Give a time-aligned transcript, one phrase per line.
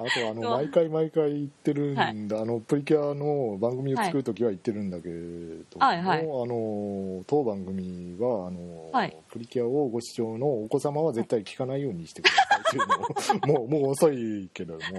[0.00, 6.20] あとあの毎回毎回言ってるんだ、あのプリキュアの番組を作る時は言ってるんだけども、はいはい。
[6.20, 9.16] あの当番組はあの、はい。
[9.30, 14.80] プリキュアをご視聴のお子様は絶対聞かないようにしてくださいっていうのを もうもう遅いけども。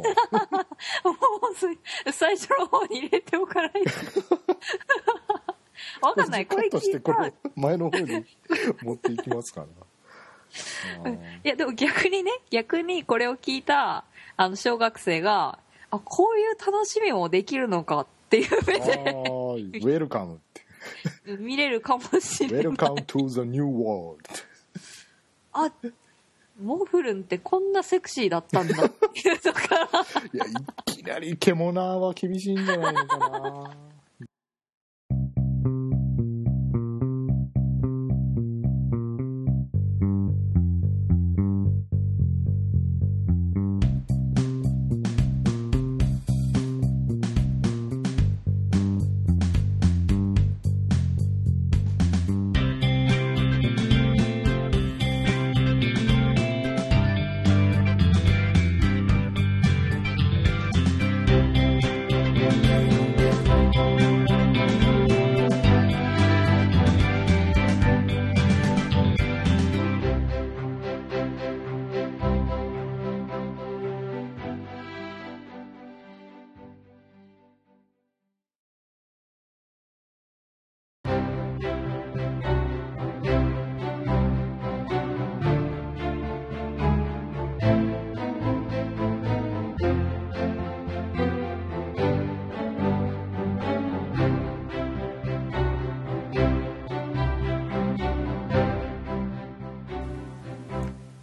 [1.04, 1.65] もうす
[2.13, 4.36] 最初の方に入れておかないと。
[6.02, 6.46] わかんない。
[6.46, 6.92] これカットし。
[6.92, 8.26] てこれ前の方に
[8.83, 9.68] 持っていきますから
[11.44, 14.04] いや、でも逆にね、逆にこれを聞いた、
[14.42, 15.60] あの、小学生が、
[15.92, 20.61] あ、こういう楽しみもできるのかっていう目でウェルカムって。
[21.38, 22.73] 見れるかもしれない。
[22.73, 24.17] Welcome to the new world
[25.53, 25.71] あ、
[26.59, 29.85] モフルンってこんなセクシーだったんだっていうとから、
[30.33, 33.77] いやいきなり獣は厳しいんじゃないのかな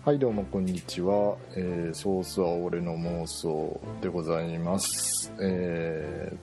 [0.09, 6.37] はいどうもこんにちは、えーソースは俺の妄想でございます、えー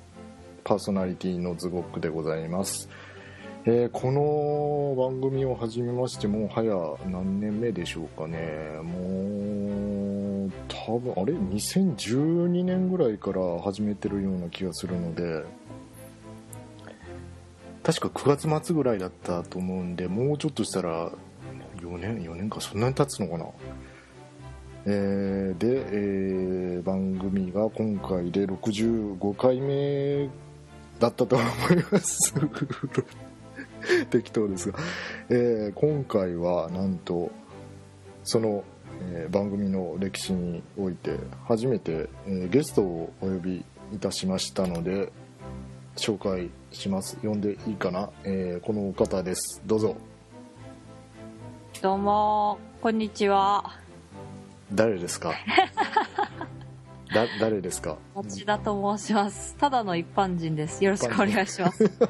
[0.64, 2.88] パーソナリティのズゴックでございます、
[3.66, 8.38] えーこの番組を始めましてもう早何年目でしょうかね。
[8.84, 15.44] もう多分あれ？2012年ぐらいから始めてるような気がするので。
[17.82, 21.12] 確か9月末ぐらいだったと思うんでもうちょっとしたら
[21.86, 23.46] 4年4年かそんなに経つのかな。
[24.88, 30.30] えーで、えー番組が今回で65回目
[31.00, 32.34] だったと思います。
[34.12, 34.78] 適当ですが、
[35.30, 37.32] えー今回はなんと
[38.24, 38.64] その、
[39.12, 45.12] えー番組の歴史において初めて、えーゲストをお呼びいたしましたので
[45.96, 47.18] 紹介します。
[47.24, 49.62] 呼んでいいかな、えこのお方です。
[49.66, 49.96] どうぞ。
[51.86, 53.76] どうも、こんにちは。
[54.74, 55.34] 誰ですか？
[57.14, 57.98] だ誰ですか？
[58.16, 59.56] 町田と申します。
[59.60, 60.84] ただの一般人です。
[60.84, 61.92] よろしくお願いします。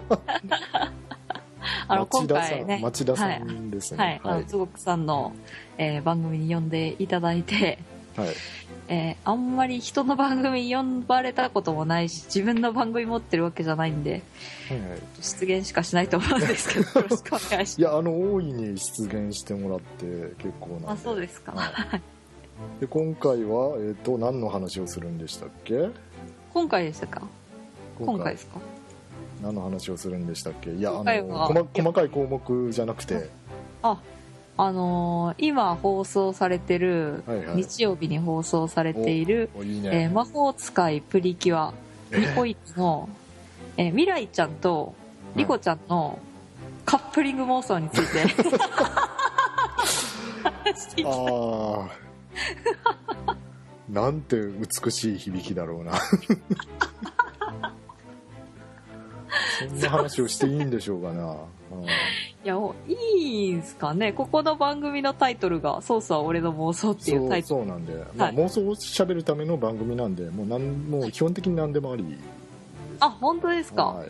[1.89, 5.33] あの、今町田さん、回ね、町田さはいんですはいね、はいあの、ズゴさんの、
[5.77, 7.77] えー番組に呼んでいただいて、
[8.17, 8.29] はい。
[8.87, 14.21] えーあんまり人の番組呼ばれたこともないし、自分の番組持ってるわけじゃないんで、
[14.69, 14.99] はいはい。
[15.21, 20.05] 出現しかしないと思うんですけど、よろしくお願いしいやあの大いに出現してもらって
[20.37, 20.91] 結構な。
[20.91, 21.53] あ、そうですか。
[21.53, 22.01] はい。
[22.79, 25.89] で今回は、えー、と何の話をするんでしたっけ？
[26.53, 27.23] 今回でしたか？
[27.97, 28.33] 今回。
[28.33, 28.59] ですか？
[29.41, 30.71] 何の話をするんでしたっけ？
[30.71, 33.29] いやあの細細かい項目じゃなくて。
[33.81, 33.99] あ、
[34.57, 37.57] あのー今放送されてる、はいはい。
[37.57, 41.73] 日曜日に放送されている、おいいえーね、魔法使いプリキュア、
[42.11, 43.09] ニコイチの、
[43.77, 44.95] えー未来ちゃんと
[45.35, 46.19] リコちゃんの
[46.85, 48.27] カップリング妄想について、
[50.43, 51.11] 話していきあ
[53.27, 53.35] あ
[53.89, 55.93] なんて美しい響きだろうな。
[59.69, 61.37] そんな話をしていいんでしょうかな、うん
[61.83, 64.13] いや、いいんすかね。
[64.13, 68.35] ここの番組のタイトルが、ソースは俺の妄想っていうタイトそうそうなんで、まあ、はい。
[68.35, 72.03] 妄想をしゃべるための番組なんでもうなんもう基本的に何でもあり。
[72.03, 72.17] ル。
[72.99, 74.09] あ、本当ですか、はい。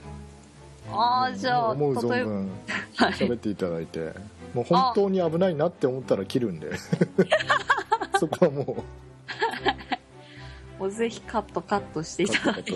[0.92, 2.50] ああ、じゃあ、思う例えば、存分
[2.96, 4.14] はい喋っていただいて、
[4.54, 6.72] もう本当に危ないなって思ったら切るんで。
[8.20, 8.66] そこはもう。
[10.80, 12.74] もうぜひカットカットしていカただいて。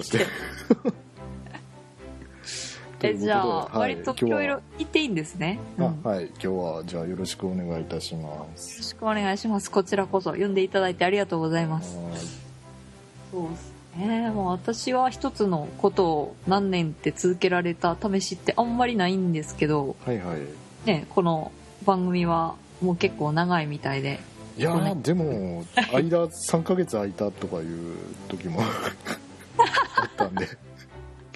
[3.01, 5.59] え、じゃあ、とい割といろいろは言っていいんですね。
[5.77, 9.71] うんはい今日はじゃあよろしくお願いいたしますろしくお願いします。
[9.71, 11.97] こちらこそ、読んでいただいてありがとうございます。
[11.97, 12.03] は
[13.31, 14.29] そうですね。
[14.31, 20.39] もう私は一つのことを何年って続けられた試しってあんまりないんですけど、いはいはい
[20.85, 21.51] ね、この
[21.85, 24.19] 番組はもう結構長いみたいで、
[24.57, 27.95] いやごめーでも間3ヶ月空いたとかいう
[28.27, 28.61] 時も
[29.57, 30.47] あったんで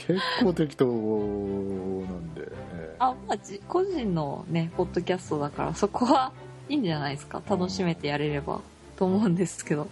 [0.07, 6.31] 結構適当なんで、えあ、まあ、じ個人のね、ポッドキャストだから、そこは
[6.69, 7.41] いいんじゃないですか？
[7.49, 8.59] 楽しめてやれれば、
[8.97, 9.87] と思うんですけど。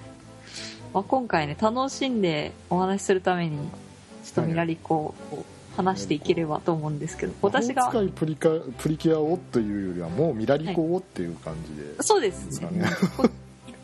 [0.93, 3.57] まあ、今回ね、楽しんでお話しするために、
[4.25, 5.15] ちょっとミラリコを
[5.77, 12.59] 話していければと思うんですけど、私がいプリカプリキュアをというよりはもうミラリコをっていう感じで、そうです。
[12.59, 12.85] ね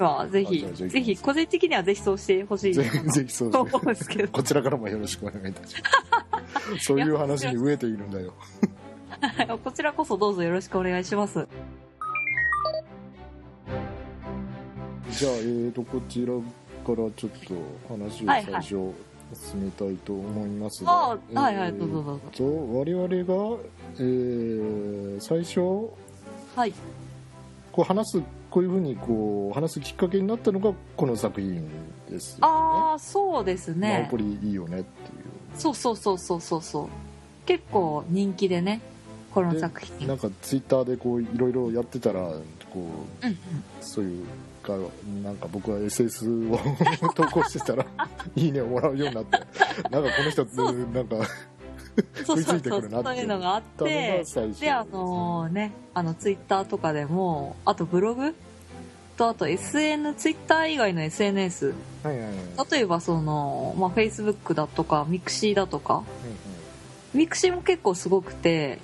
[0.03, 4.29] はぜひぜひ、個人的にはぜひそうしてほしいぜなひぜひそう思うんですけど。
[4.29, 5.89] こちらからもよろしくお願いいたしま
[6.77, 8.33] すそういう話に飢えているんだよ
[9.63, 11.47] こちらこそどうぞよろしくお願いします。
[15.11, 16.33] じゃあ、えー、とこちら
[16.85, 17.55] からちょっと
[17.89, 18.93] 話をはいはい最初
[19.33, 22.21] 進めたいと思いますが、はいはい、えーどうぞどうぞ。
[22.35, 22.43] と
[22.77, 23.63] 我々が、
[23.95, 25.91] えー最初
[26.55, 26.73] はい。
[27.71, 28.23] こう話す
[28.57, 31.69] こういうふうにこう話すきっかけになったのがこの作品
[32.09, 32.39] ですよね。
[32.41, 34.17] ああ、そうですマねオポ。
[34.17, 35.23] リいいよねっていう。
[35.55, 36.87] そうそうそうそうそうそう。
[37.45, 38.81] 結構人気でね、
[39.31, 40.07] こので作品。
[40.07, 42.39] なんかツイッターでこういろいろやってたらこ
[43.21, 43.37] ううんうん。
[43.79, 44.25] そういう
[44.63, 44.73] か
[45.23, 46.57] なんか僕は SS を
[47.13, 47.85] 投稿してたら
[48.35, 49.37] いいねをもらうようになって
[49.91, 50.71] なんかこの人ってな
[51.03, 51.15] んか
[52.25, 52.57] そう食いつそうそう。
[52.57, 54.23] いてくるなってそういうのがあって、
[54.59, 58.35] で、あのね、あの、ツイッターとかでも、あとブログ
[59.17, 61.73] と、あと SN、ツイッター以外の SNS。
[62.03, 62.33] はいはいはい。
[62.71, 66.03] 例えばその、まあ、Facebook だとか、 mixi だとか、
[67.13, 68.79] mixi も結構すごくて、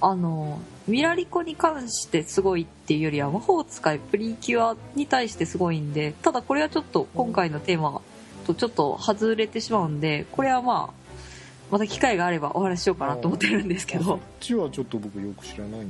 [0.00, 8.00] あの、ミラリコに関してすごいっていうよりは、魔法つかいプリキュアに対してすごいんで、ただこれはちょっと今回のテーマ
[8.46, 11.02] とちょっと外れてしまうんで、これはまあ、
[11.70, 15.86] また機会があればお話ししようかなと思ってるんですけそっど、ちはちょっと僕よく知らないんだ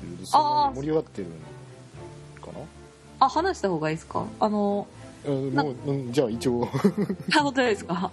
[0.00, 0.26] けれどあー。
[0.26, 1.34] そんなに盛り上がってるの？
[1.34, 1.55] かな
[3.20, 4.24] あ、話した方がいいですか？
[4.40, 4.86] あの、
[5.24, 6.68] えもううんじゃあ一応。
[7.36, 8.10] あ、本当ですか？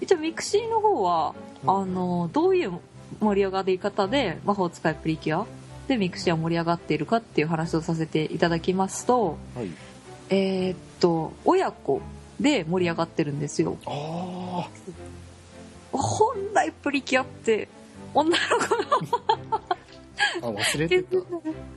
[0.00, 2.72] 一応 mixi の方は、うんあの、どういう
[3.20, 5.46] 盛り上がり方で魔法つかいプリキュア
[5.88, 9.68] で mixi は盛り上がっているかっていう話をさせていただきますと、はい。
[10.30, 12.00] えーっと、親子
[12.40, 13.76] で盛り上がってるんですよ。
[13.86, 14.68] あ
[15.92, 17.68] 本来プリキュアって、
[18.12, 18.82] 女の子の。
[18.82, 19.58] ー
[20.42, 21.16] あ忘れてた。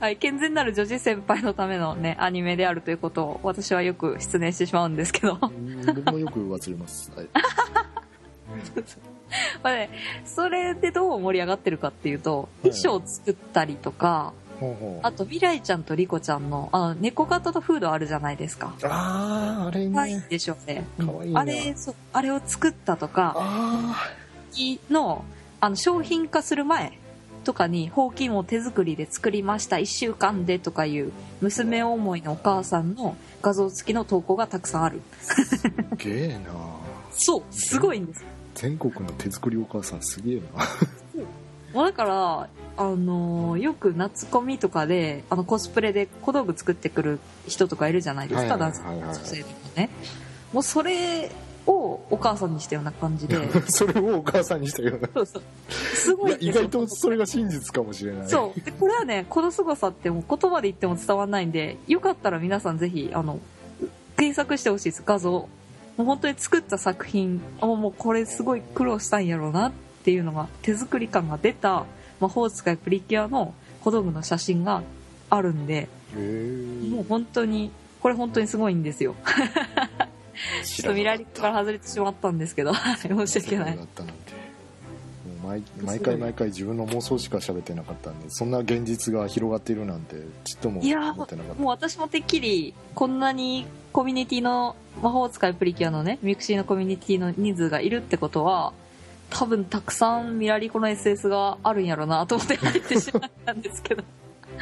[0.00, 5.38] はい、健全なる女児先輩のためのね、アニメであるということを私はよく失念してしまうんですけど。
[5.42, 7.28] うん僕もよく忘れます、はい、
[9.62, 9.90] まあね、
[10.24, 12.70] それでどう盛り上がってるかっていうと、はい。
[12.70, 15.06] 衣装を作ったりとか、ほうほう。
[15.06, 18.74] あと未来ちゃんとリコちゃんの、あの、猫型のフードあるじゃないですか。
[18.82, 20.84] あーあれね、はい、でしょうね。
[20.98, 21.40] かわいいな。
[21.40, 24.06] あれ、そう、あれを作ったとか、あ
[24.90, 25.24] の、
[25.60, 26.98] あの、商品化する前
[27.44, 35.00] とかに、ほうきも手作りで作りました、1週間でとかいう、娘思いのお母さんの画像付きの投稿がたくさんある。
[35.20, 35.62] ーす
[35.96, 36.50] げえな
[37.12, 38.24] そう、すごいんです。
[38.54, 40.42] 全国の手作りお母さんすげえな
[41.72, 49.90] もうだから、あのーよく夏コミとかで、あの、コスプレで小道具作ってくる人とかいるじゃないですか、男性女性でもね。
[50.52, 51.30] もうそれを
[52.10, 53.36] お母さんにしたような感じで、
[53.68, 55.42] それをお母さんにしたようなそうそう。
[55.72, 58.60] すごい意外とそれが真実かもしれないそう。
[58.60, 63.40] で、これはね、この凄さってもう言葉で言っても伝わらないんで、よかったら皆さんぜひ、あの、
[64.16, 65.30] 検索してほしいです、画像。
[65.30, 65.48] も
[65.98, 69.72] う本当に作った作品、あもうこれすごい苦労したんやろうなっ
[70.04, 71.84] ていうのが、手作り感が出た
[72.20, 74.82] 魔法使いプリキュアの小道具の写真が
[75.28, 79.14] あるんで、もう本当に、これ本当にすごいんですよ。
[80.64, 83.82] ちょっとミラリコから外れてしまったんですけど、はい申し訳ないだ。
[83.82, 84.32] ったなんて
[85.42, 98.72] もう毎毎回毎回自分の妄想しか喋ってなかったんでそんな現実が広がっているなんてちっともいや思ってなかったもう私もてっきり、こんなにコミュニティの魔法つかいプリキュアのね、 mixi のコミュニティの人数がいるってことは、
[99.30, 104.04] 多分たくさんミラリコの SS があるんやろなと思って入ってしまったんですけど。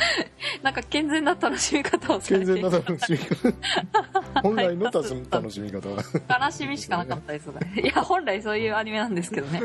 [0.62, 6.02] なんか健全な楽しみ方をされて健全な楽しみ方 本来の楽しみ方は
[6.40, 7.82] 悲しみしかなかったですね。
[7.82, 9.62] いや、本来そういうアニメなんですけどね。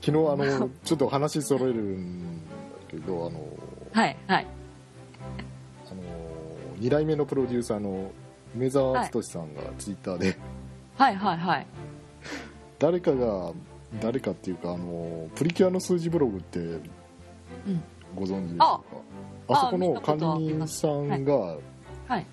[0.00, 2.52] 昨日あのちょっと話揃えるんだ
[2.88, 3.40] けどあの
[3.92, 4.46] はい、はい。
[5.90, 6.02] あの
[6.80, 8.10] 2代目のプロデューサーの
[8.56, 10.36] 梅沢仁さんがツイッターで、
[10.96, 11.66] はい、はい、はい。
[12.78, 13.52] 誰かが
[14.00, 16.90] 誰かっていうかあのプリキュアの数字ブログってうん。
[18.14, 18.80] ご存知でしょうか
[19.48, 21.34] ああそこの管理人さんが、
[22.08, 22.26] はい。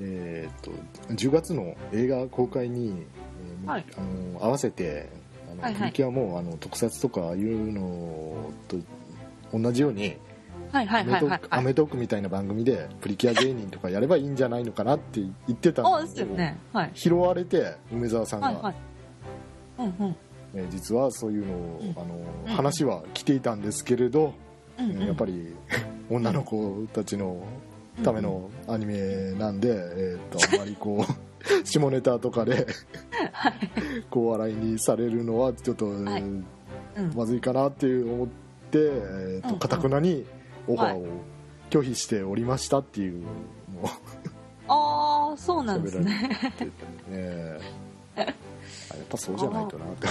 [0.00, 0.70] えー、と
[1.12, 3.04] 10月の映画公開に、
[3.62, 3.84] えーはい。
[3.96, 5.10] あの合わせて
[5.50, 5.80] あの、はいはい。
[5.80, 8.78] プリキュアもあの特撮とかいうのと
[9.52, 10.16] 同じように
[10.72, 18.74] はいはいはいはい、アメトークみたいな番組でプリキュア芸人とかやればいいんじゃないのかなって言ってたんですよね、はい、拾われて梅沢さんが、はいはい。
[19.78, 20.16] うんうん。
[20.54, 22.14] え実はそういうのを、あの、
[22.46, 24.34] うん、話は来ていたんですけれど、
[24.80, 25.54] うんうん、やっぱり
[26.10, 27.42] 女の子たちの
[28.02, 32.66] ためのアニメなんで、えー、と あんまりこう下ネタとかで
[34.10, 36.22] こう笑いにされるのはちょっと、はい。
[37.14, 38.28] まずいかなっていう思っ
[38.70, 40.26] てえとかた、くなに
[40.66, 41.06] オファーを
[41.70, 43.22] 拒否しておりましたっていう
[43.74, 43.92] のを、はい、
[44.68, 46.38] ああそうなんですね。
[47.08, 47.58] ね。
[48.16, 50.08] やっぱそうじゃないとなって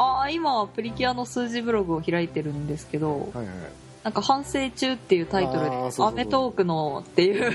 [0.00, 3.54] ああ今はプリキュアの数字ブログを開いてるんですけど、はいはい、
[4.02, 5.70] なんか反省中っていうタイトルで
[6.02, 7.52] 「アメトーークの」っていう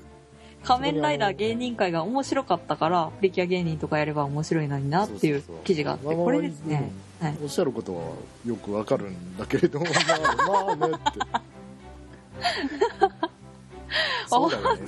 [0.64, 8.00] 仮面ライダー芸人会が面白かったからプリキュア芸人とかやれば面白いのになっていう記事があってこれですね、はい、おっしゃることは
[8.46, 11.20] よくわかるんだけれどもまあまあねって。
[14.26, 14.80] そうだよね。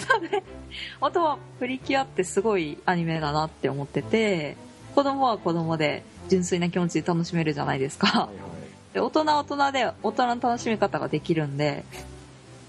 [0.99, 4.57] 本当はプリキュアってすごいアニメだなって思ってて
[4.95, 11.85] 子供は子供で純粋な気持ちで楽しめるじゃないですか、はいはい、で大人は大人で大人の楽しみ方ができるんで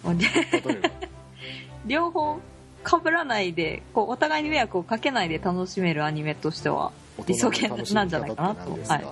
[1.86, 2.40] 両方
[2.84, 6.92] かぶらないでこうお互いに迷惑をかけないで楽しめるアニメとしては
[7.26, 9.06] 理想形なんじゃないかなと、はい、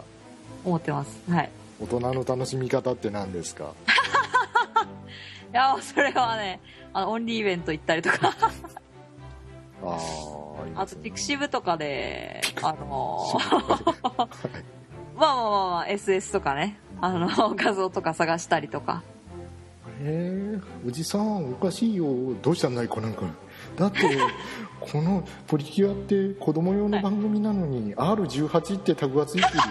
[0.63, 1.49] 思ってます、はい、
[1.81, 3.73] 大人の楽しみ方って何ですか？
[5.51, 6.59] いやそれはね
[6.93, 8.35] あのオンリーイベント行ったりとか。
[9.83, 10.44] ああ
[10.85, 14.17] とピクシブとかであのー、
[15.15, 16.79] まあまあまあまあ SS とかね。
[17.01, 19.03] あの画像とか探したりとか。
[20.01, 22.05] へえおじさんおかしいよ。
[22.41, 23.33] どうしたんだいコナン君。
[23.75, 23.99] だって
[24.79, 29.61] このプリキュアって子供用の番組なのに、はい、R18 ってタグがついてるよ。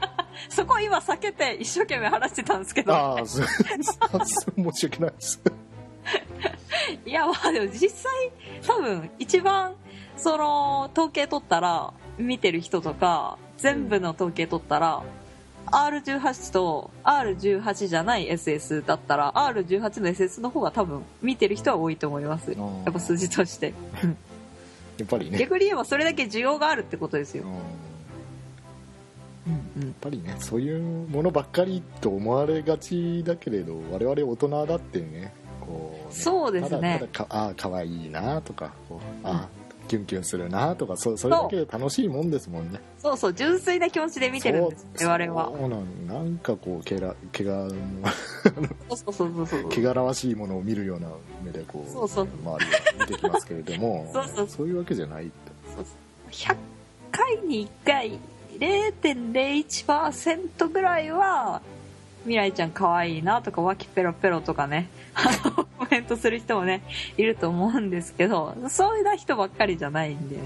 [0.48, 2.94] そこ今避けて一生懸命話してたんですけど。
[2.94, 3.42] ああ申
[4.72, 5.40] し訳ないです。
[7.04, 8.12] いやまあでも実際
[8.66, 9.74] 多分一番
[10.18, 15.02] その統計取ったら見てる人とか全部の統計取ったら、
[15.70, 22.52] R18 と R18 じゃない SS だったら R18 の SS の方が多分見てる人は多いと思います。
[22.52, 22.56] や
[22.88, 23.74] っぱ数字として。
[24.98, 25.38] やっぱりね。
[25.38, 27.44] 逆に言えばそれだけ需要があるってことですよ、
[29.46, 29.52] うん。
[29.76, 36.98] うん、やっぱりねそういうものばっかりと思われがちだけれど我々大人だってねこう、ね、そうですね。
[37.00, 39.57] ただただかああかわいいなとかこうああ
[39.88, 42.78] キュンキュンするなとかそそれだけで楽しいもんですもんね。
[43.02, 45.50] そうそう純粋な気持ちで見てるんです我々は。
[45.50, 47.74] そうなんなんかこうけらけがそ
[48.94, 51.08] うそうそうそう汚らわしいものを見るような
[51.42, 52.28] 目でこうそうそう。
[52.44, 52.58] 周りは
[53.00, 54.48] 見てきますけれども そうそう。
[54.48, 55.30] そういうわけじゃない
[55.74, 55.86] そう
[56.30, 56.56] 100
[57.10, 58.18] 回に1回
[58.58, 61.60] 0.01%ぐらいは
[62.24, 64.88] 未来ちゃん可愛いなとか脇ペロペロとかね。
[65.14, 66.82] あのコメントする人もね
[67.16, 70.42] いると思うんですけどそういう人ばっかりじゃないんでね。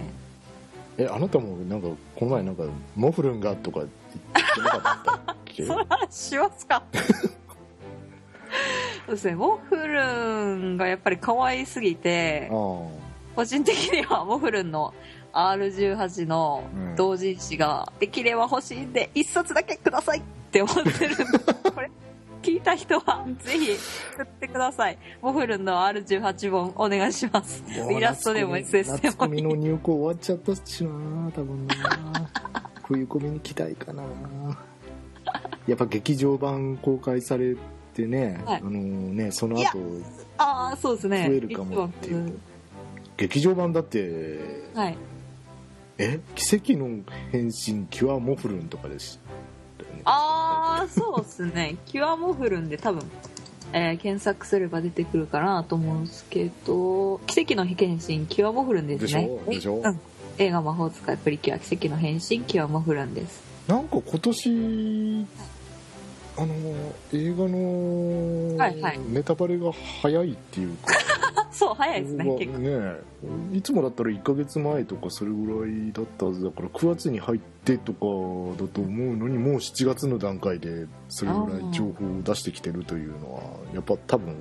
[0.99, 2.65] えあなたもなんかこの前なんか
[2.97, 3.91] モフルンがとか言っ
[4.55, 4.83] てなかっ
[5.27, 5.65] たっけ？
[5.67, 6.83] その話しますか？
[9.07, 14.93] そうですねモフルンがやっぱり可愛すぎて個人的にはモフルンの
[15.33, 16.63] R18 の
[16.97, 20.23] 同人誌ができれば欲しいんで1冊だけくださいっ
[20.53, 21.17] て思ってる
[21.75, 21.82] これ
[22.43, 24.99] 聞いた人はぜひ作ってください。
[25.21, 27.63] モフルンの R18 本お願いします。
[27.91, 29.43] イラストでも SS でもいい。
[29.43, 30.91] 夏の入校終わっちゃったしな
[31.35, 31.75] 多分な
[32.85, 34.03] 冬コミに期待かな
[35.67, 37.57] やっぱ劇場版公開され
[37.95, 39.79] てね、はい、あのね、その後、
[40.39, 41.29] ああ、そうですね。
[41.29, 42.39] 増えるかもっていう。
[43.17, 44.97] 劇場版だって、はい。
[45.99, 46.19] え？
[46.35, 49.21] 奇跡の変身キュアモフルンとかです
[50.05, 51.77] ああそうっすね。
[51.87, 53.03] キュアモフルンで多分、
[53.73, 59.31] えー、検索すれば出てくるかなと思うんですけど奇跡の変身キュアモフルンですね。
[59.49, 59.77] でしょ？
[59.85, 60.01] うん、
[60.39, 63.43] 映画魔法使いプリキュア奇跡の変身キュアモフルンです。
[63.69, 65.27] なんか今年
[66.37, 66.55] あの
[67.13, 70.95] 映画のネタバレが早いっていうか、
[71.53, 72.59] そう早いですね結構。
[72.59, 72.97] ね
[73.53, 77.99] いつもだったら1か月前とかそれぐらいだったはずだから9月に入ってとか
[78.61, 83.43] だと思うのにもう7月の段階でそれぐらい情報を出してきてるというのは
[83.75, 84.35] やっぱ多分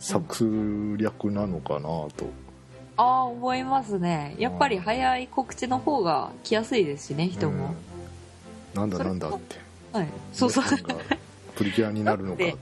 [0.00, 2.10] 策略なのかなと、
[2.96, 4.34] ああ思いますね。
[4.38, 7.74] やっぱり早い告知の方が来やすいですしね人も、
[8.74, 9.56] うん、なんだなんだって。
[9.92, 10.08] はい。
[10.32, 10.64] そうそう。
[11.54, 12.56] プリキュアになるのかって。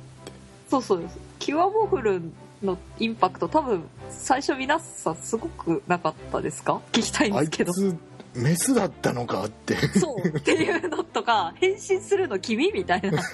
[0.70, 1.18] そうそうです。
[1.38, 2.22] キュアモフル
[2.62, 6.80] のインパクト多分最初皆さんすごくなかったですか？
[6.92, 7.96] 聞きたいんですけどあいつ
[8.34, 13.22] メスだったのかってそうっていうのとか変身するの君みたいな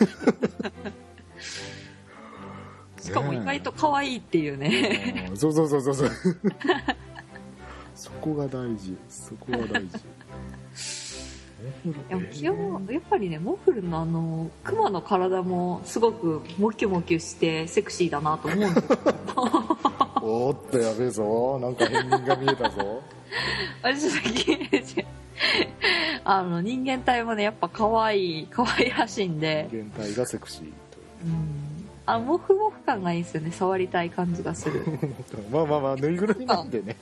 [3.01, 5.31] しかも意外と可愛いっていうね。
[5.35, 6.11] そうそうそうそうそう。
[7.95, 8.97] そこが大事。
[9.11, 9.99] そこが大事。
[12.11, 12.19] や
[12.95, 18.81] やっぱりね、モフルのあの、クマの体もすごくモキュモキュしてセクシーだなと思うんで。
[20.23, 21.59] おっとやべえぞ。
[21.59, 23.03] なんか片鱗が見えたぞ。
[23.83, 24.59] 私さっき、
[26.25, 29.69] あの、人間体もね、やっぱ可愛い、可愛らしいんで。
[29.71, 30.73] 人間体がセクシーと。
[31.25, 31.65] うん
[32.07, 33.51] あ、モフモフ感がいいですよね。
[33.51, 34.85] 触りたい感じがする。
[35.51, 36.97] まあまあまあ、ぬいぐるみなんでね。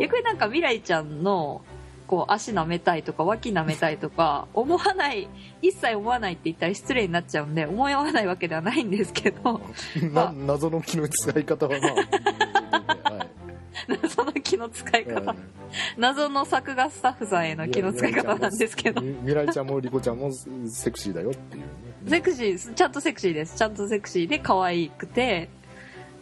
[0.00, 1.60] 逆になんか未来ちゃんの、
[2.08, 5.28] こう、足舐めたいとか、脇舐めたいとか、 思わない、
[5.62, 9.60] 一切思わないって言ったら失礼になっちゃうんで、思い合わないわけではないんですけど。
[10.12, 13.28] な謎の気の使い方はまあ、はい、
[14.02, 15.36] 謎の気の使い方、はい、
[15.98, 19.02] 謎の作画スタッフさんへの気の使い方なんですけど。
[19.02, 21.68] 未来ちゃんもリコちゃんもセクシーだよっていうね。
[22.08, 22.74] セクシー。
[22.74, 23.56] ちゃんとセクシーです。
[23.56, 25.50] ちゃんとセクシーで可愛くて、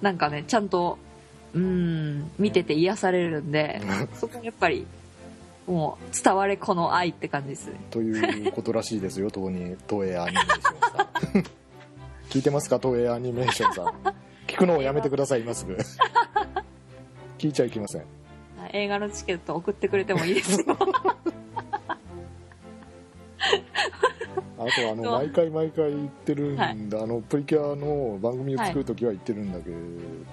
[0.02, 0.98] なんかね、ちゃんと、
[1.54, 3.80] うん、見てて癒されるんで、
[4.18, 4.86] そこやっぱり
[5.66, 7.80] もう伝われこの愛って感じですね。
[7.90, 11.42] ということらしいですよ、東に東映アニメーションさん。
[12.30, 13.86] 聞いてますか、東映アニメーションさん。
[14.46, 15.76] 聞くのをやめてください、今すぐ。
[17.38, 18.04] 聞いちゃいけません。
[18.72, 20.76] 映画のチケット送ってくれてもいいですよ。
[24.58, 26.56] あとあの毎回毎回言ってるん
[26.88, 29.76] だ、はい、あのプリキュアの番組を作る時は言ってるんだけど、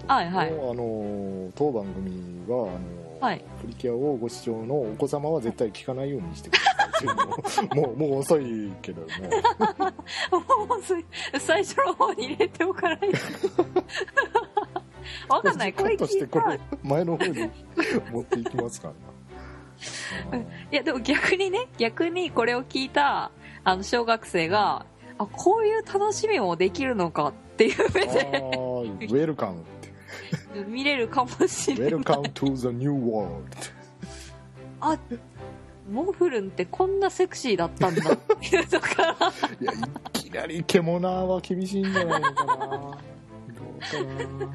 [0.08, 9.08] はいはい、あの当番組はあのはい、プリキュアをご視聴のお子様は絶対聞かないようにしてください もうもう遅いけども。
[10.68, 11.06] もう遅い。
[11.40, 13.00] 最初の方に入れておかない
[15.28, 15.74] わかんない。
[15.74, 16.60] これ聞いた。
[16.82, 17.50] 前の方に
[18.12, 18.94] 持っていきますか。
[20.32, 23.32] ら いやでも逆にね逆にこれを聞いた
[23.64, 24.86] あの小学生が
[25.18, 28.40] あこういう楽しみもできるのかっていう目で。
[28.42, 29.64] ウェルカム
[30.68, 32.02] 見れるかもしれない。
[32.02, 33.44] Welcome to the new world.
[34.82, 34.98] あ
[35.92, 38.14] モフルンってこんなセクシーだったんだ。
[38.14, 39.12] っていうとから
[39.62, 39.76] いやい
[40.14, 42.56] きなり獣は厳しいんじゃないのかな。
[42.56, 42.98] どう
[44.08, 44.48] かな。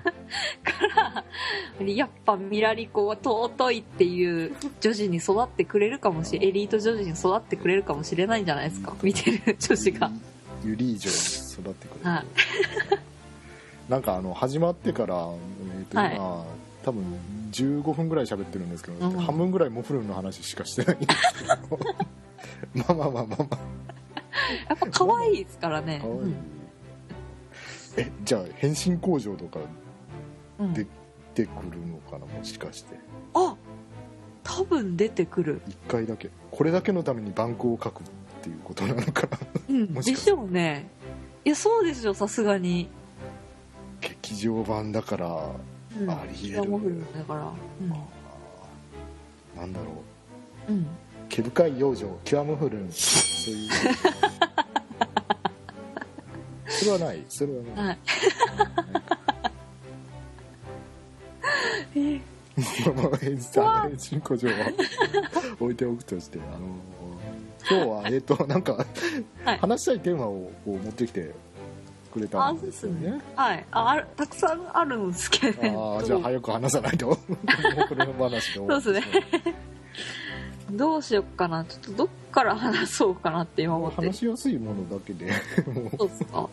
[0.63, 1.25] か
[1.81, 8.95] らやっぱミラリコは尊いっていう女児に育ってくれるかもしれエリート女児に育ってくれるかもしれないんじゃないですか。
[9.03, 10.11] 見てる女子が。
[10.65, 13.08] ユリー女に育ってくれる、はい
[13.89, 16.47] なんかあの始まってから、えー、と今、はい、
[16.85, 17.05] 多分
[17.51, 21.79] 15分ぐらい喋ってるんですけど、うん、半分ぐらいモフルンの話しかしてないんですけど。
[22.75, 23.59] まあまあまあまあまあ。
[24.69, 26.35] やっぱ可愛いですからね、うん、
[27.97, 29.61] えじゃあ変身工場とか
[30.75, 30.85] 出
[31.35, 32.97] てくるのかなもしかして。
[33.35, 33.57] あ
[34.43, 35.63] 多分出てくる。
[35.69, 36.31] 1回だけ。
[36.51, 38.05] これだけのために番号を書くっ
[38.43, 39.29] ていうことなのか。
[39.31, 40.89] な、うん、でしょうね。
[41.45, 42.91] いやそうですよさすがに
[44.29, 46.61] 劇場版だから、ありえる、
[47.17, 47.89] だから、うん、
[49.57, 49.87] なんだろ
[50.69, 50.87] う、うん、
[51.31, 53.71] 毛深い養女キュアムフルンそういう。
[56.69, 57.25] それはない。
[57.29, 57.99] それはない、はい。
[62.01, 62.21] え
[62.95, 64.55] まあ、変身工場は。
[65.59, 66.69] 置いておくとしてあの
[67.69, 68.75] 今日はえっ、ー、となんか、
[69.45, 71.35] はい、話したいテーマをこう持ってきて
[72.19, 73.21] くれたんですよね。
[73.37, 73.65] はい。
[73.71, 77.09] あたくさんあるんですけど、あじゃあ早く話さないと。
[77.09, 77.19] こ
[77.97, 79.03] れの話でそうですね。
[80.71, 81.65] どうしよっかな。
[81.65, 83.97] ちょっとどっから話そうかなって今思って。
[83.97, 85.33] 話しやすいものだけで。
[85.97, 86.49] そうですか。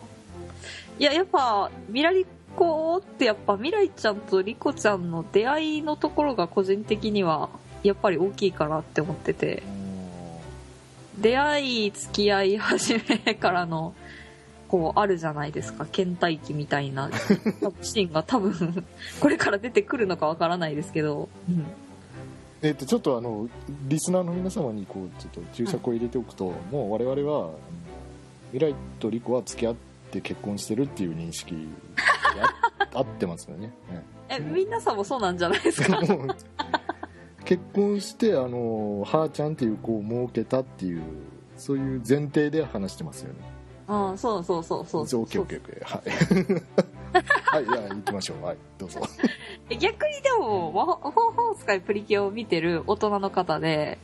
[0.98, 2.24] いややっぱミラリ
[2.54, 7.50] コってやっぱ未来ちゃんとリコちゃんの出会いのところが個人的には
[7.82, 9.62] やっぱり大きいかなって思ってて。
[11.18, 13.94] 出会い付き合い始めからの
[14.68, 15.86] こうあるじゃないですか。
[15.86, 17.10] 倦怠期みたいな
[17.82, 18.84] シーンが多分
[19.20, 21.64] これから出てくるのかわからないですけど、うん、
[22.62, 23.48] えっとちょっとあの
[23.88, 27.50] リスナーの皆様にこうちょっと注釈を入れておくと、はい、もう我々は
[28.52, 29.74] 未来とリコは付き合っ
[30.10, 31.54] て結婚してるっていう認識
[32.92, 33.72] が合ってますよね、
[34.28, 36.00] え皆さんもそうなんじゃないですか？
[37.44, 41.02] 結婚してあのはーちゃんっていう子を設けたっていう
[41.56, 43.38] そういう前提で話してますよね
[43.88, 45.06] ああそうそうそうそう。
[45.06, 46.86] そうオッケーオッケーオッケーはい。
[47.44, 48.44] はいじゃあ行きましょう。
[48.44, 49.00] はいどうぞ。
[49.78, 53.98] 逆にでも魔法使いプリキュアを見てる大人の方で、はいはい、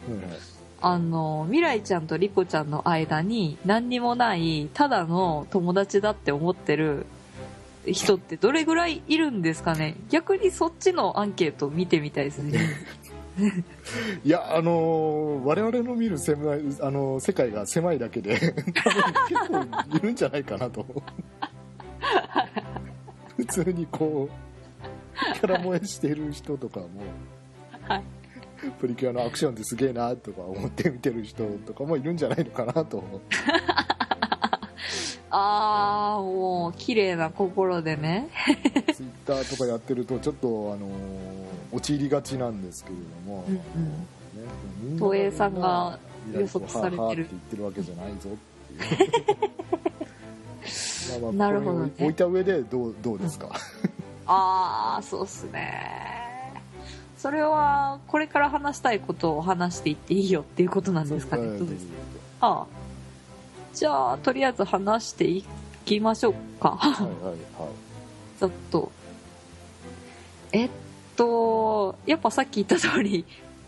[0.80, 7.06] あの未来ちゃんとリコちゃんの間に何にもないただの友達だって思ってる
[7.86, 9.96] 人ってどれぐらいいるんですかね。
[10.08, 12.60] 逆にそっちのアンケート見てみたいですね
[14.24, 20.84] いや、あのー、我々の見る狭い、あのー、世界が狭いだけで、多分結構いるんじゃないかなと。
[23.36, 26.88] 普通にこうキャラ萌えしてる人とかも、
[27.88, 28.02] はい。
[28.80, 33.02] プリキュアのアクションってすげえなとか思って見てる人とかもいるんじゃないのかなと。
[35.30, 38.28] あーもう綺麗な心でね。
[38.94, 41.41] ツイッターとかやってるとちょっとあのー
[41.72, 43.60] 陥りがちなんですけれども、うんうん。
[43.60, 45.98] ね東映さんが
[46.32, 48.32] 予測されてるははって言ってるわけじゃないぞっ
[48.76, 49.50] ていう。
[51.22, 51.92] まあまあなるほどね。
[51.98, 53.48] 置いた上でどうどうですか、
[54.26, 56.62] ああそうっすね。
[57.18, 61.58] それはこれから話したいことを話していっていいよっていうことなんですかね？
[61.58, 61.86] どうです？
[62.40, 62.66] ああ。
[63.74, 65.44] じゃあとりあえず話してい
[65.84, 66.76] きましょうか。
[66.76, 67.38] はいはいはい。
[68.38, 68.90] ざっと。
[70.52, 70.70] えっ
[71.16, 73.24] とやっぱさっき言った通り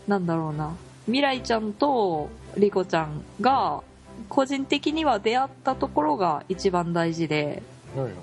[0.07, 0.75] なんだろうな。
[1.05, 3.81] 未来ちゃんとリコちゃんが
[4.29, 7.61] 個人的には出会ったところが一番大事で
[7.95, 8.13] はいはい。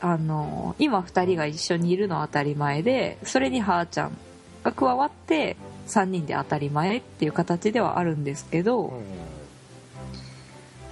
[0.00, 4.16] あの今2人が一緒にいるのは当たり前でそれにはーちゃん
[4.64, 9.02] が加わって3人で当たり前っていう形ではあるんですけど、はいはい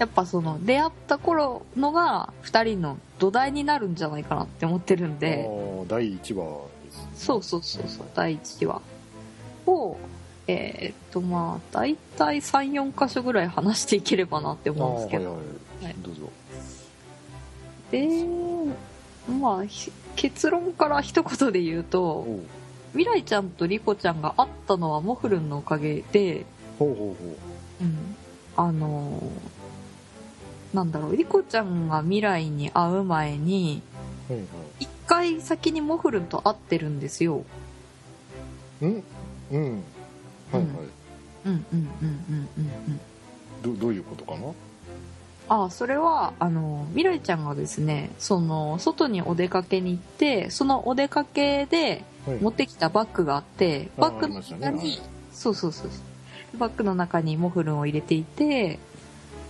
[0.00, 5.46] やっぱその出会った頃のが2人の土台になるんじゃないかなって思ってるんで。
[5.88, 6.66] 第1話
[7.16, 8.82] そうそうそうそう第1話。
[9.66, 9.96] を
[10.46, 15.42] えーっとまあ大体34箇所ぐらい話していければなって思うんですけど、はいは
[15.82, 15.94] い、はい。
[16.02, 16.20] どうぞ。
[17.90, 18.26] で
[19.40, 22.26] まあひ結論から一言で言うと
[22.92, 26.44] 未来ちゃんとリコちゃんが会ったのはモフルンのおかげで、
[26.78, 27.36] ほうほうほ
[27.82, 27.84] う。
[27.84, 28.16] ん、
[28.56, 33.82] あのーなんだろうリコちゃんが未来に会う前に
[34.28, 34.42] うはい。
[34.80, 37.44] 一回先にモフルンと会ってるんですよ。
[38.80, 39.04] はいん
[39.50, 39.82] うん。
[40.52, 40.72] はいはい、うん。
[41.46, 43.00] うんうんうんうんうん
[43.60, 44.52] どどういうことかな？
[45.48, 52.38] ああそれはあの未来ちゃんがですねその外にお出かけに行ってそのお出かけではい。
[52.40, 55.00] 持ってきたバッグがあってあバッグの中に、はい。
[55.32, 55.90] そうそうそう
[56.56, 58.78] バッグの中にモフルンを入れていて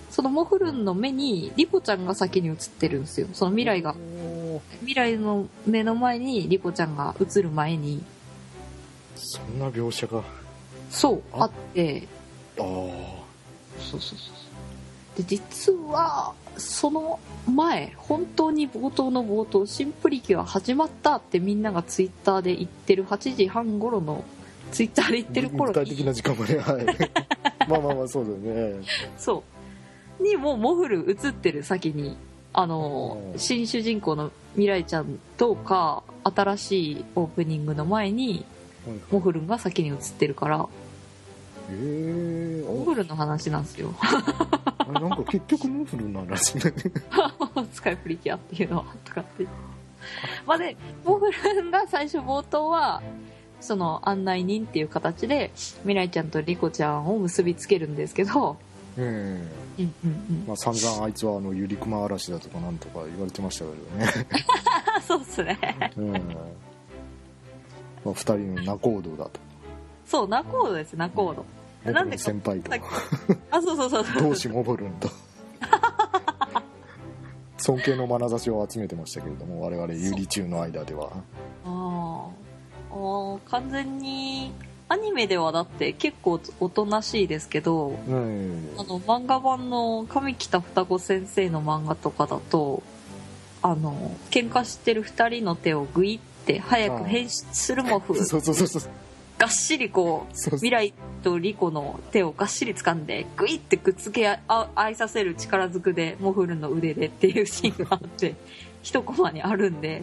[0.09, 3.29] そのモフルンの目にリコちゃんが先に映ってるんですよ。
[3.35, 3.95] その未来が
[4.81, 8.05] 未来の目の前にリコちゃんが映る前に
[9.17, 10.23] そんな描写が。
[10.91, 11.45] そうあ？
[11.45, 12.09] あって。
[12.59, 12.65] ああ。
[12.65, 14.33] そうそうそうそ
[15.17, 15.23] う。
[15.23, 17.19] で実はその
[17.53, 24.25] 前本当に冒頭の冒頭新プリキュア始まったってみんながツイッターで言ってる8時半頃の
[24.73, 25.75] ツイッターで言ってる頃に。
[25.75, 26.59] 具体的な時間まで。
[26.59, 26.85] はい。
[27.69, 28.87] まあまあまあそうだよね。
[29.19, 29.43] そ
[30.19, 30.23] う。
[30.23, 32.17] にもうモフル映ってる先に
[32.53, 33.39] あのうん。
[33.39, 38.45] 新主人公の未来ちゃんとか新しいオープニングの前に
[38.87, 40.67] はいモフルンが先に映ってるから
[41.71, 43.95] へえモフルンの話なんですよ。
[44.93, 46.63] なんか結局モフルなんだしね。
[47.73, 49.47] 使いプリキュアっていうのはとかって。
[50.47, 53.03] まあでモフルンが最初冒頭は
[53.61, 58.57] その案内人っていう形で未来ちゃんとリコちゃんを結びつけるんですけど
[58.97, 59.05] うん。
[59.05, 59.45] うん
[59.79, 60.45] うんうん。
[60.47, 64.27] まあ散々あいつはあのゆりくま嵐だとかなんとか言われてましたけどね。
[64.97, 65.59] あ そうっすね。
[65.97, 66.13] うん。
[66.13, 66.19] ま
[68.07, 69.31] あ、二人の仲人だと。
[70.07, 72.73] そうナコードですナコードなんでか先輩と。
[73.51, 74.23] あそうそうそうそう。
[74.23, 75.09] 同志モブルンと。
[77.59, 81.11] 尊敬の眼差しを集めてましたけれども我々ゆり中の間では。
[81.65, 82.31] あー。
[82.91, 84.53] あー完全に
[84.91, 88.71] アニメではだって結構おとなしいですけどうん。
[88.77, 92.83] あの漫画版の上北双子先生の漫画とかだと
[93.63, 98.17] あの喧嘩してる2人の手をグイって早く変身するモフ。
[98.27, 98.83] そうそうそうそう。
[99.39, 108.35] がっしりこう未来とリコの手をがっしり掴んでグイってくっつけあ合いさせる力ずくでモフルの腕でっていうシーンがあって
[108.83, 110.03] 一コマにあるんで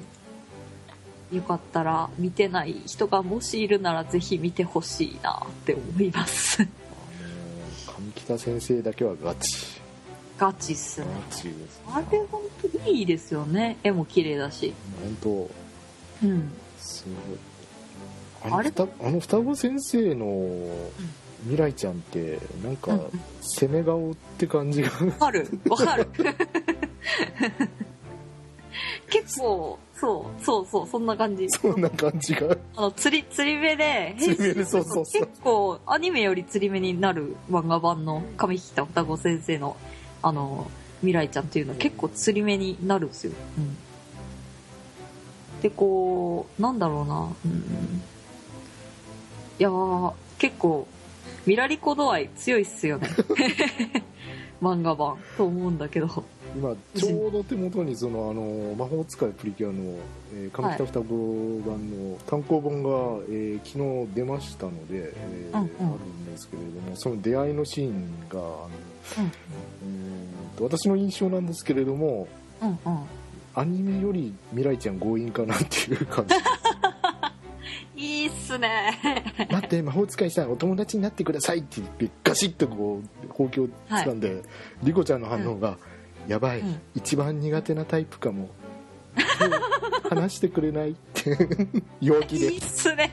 [1.31, 6.63] よかったら見てない人がもしいるならぜひ見てほしいなって思います。
[6.63, 6.67] 上
[8.15, 9.81] 北先生だけはガチ。
[10.37, 11.81] ガチっすねガチです。
[11.87, 13.77] あれ本当にいいですよね。
[13.83, 14.73] 絵も綺麗だし。
[15.01, 15.49] 本
[16.21, 16.27] 当。
[16.27, 16.51] うん。
[16.79, 17.05] す
[18.43, 18.53] ごい。
[18.53, 20.69] あれあの双子先生の
[21.41, 23.09] 未来ちゃんってなんかうん。
[23.41, 24.89] 攻め顔って感じが。
[24.89, 25.47] わかる。
[25.69, 26.07] わかる
[29.09, 31.49] 結構そうそうそうそんな感じ。
[31.49, 32.57] そんな感じが。
[32.75, 35.21] あの釣り釣り目で釣り目でそうそうそう。
[35.25, 39.77] 結構アニメより釣り目になる漫画版の上北双子先生の
[40.21, 43.77] あの未来ちゃんっていうのは結構釣り目になるんですよ、うん、
[45.61, 48.01] でこうなんだろうな、うん、
[49.59, 50.87] いやー結構
[51.45, 53.09] ミラリコ度合い強いっすよね。
[54.61, 56.25] 漫画版と思うんだけど
[56.57, 59.99] 今ちょうど手元にそのあの魔法使いプリキュアの、
[60.33, 62.89] えー、上北双子版の単行本が、
[63.29, 68.69] えー、昨日出ましたので、えー、うんうん、あるんですけれどもその出会いのシーンがあの、
[69.19, 69.31] うん、
[69.83, 72.27] えー、私の印象なんですけれども、
[72.61, 72.77] うんうん、
[73.53, 76.33] アニメより未来ちゃん強引かなっていう感じ。
[77.97, 78.93] いいっすね。
[79.51, 84.43] 待って魔法使いさんお友達になってくださいって言ってガシッとこうほうきを掴んで、はい、
[84.83, 85.77] リコちゃんの反応が、うん、
[86.27, 88.49] やばい、うん、一番苦手なタイプかも。
[90.09, 91.37] 話してくれないって。
[92.01, 92.53] 弱気で。
[92.53, 93.11] いいっすね。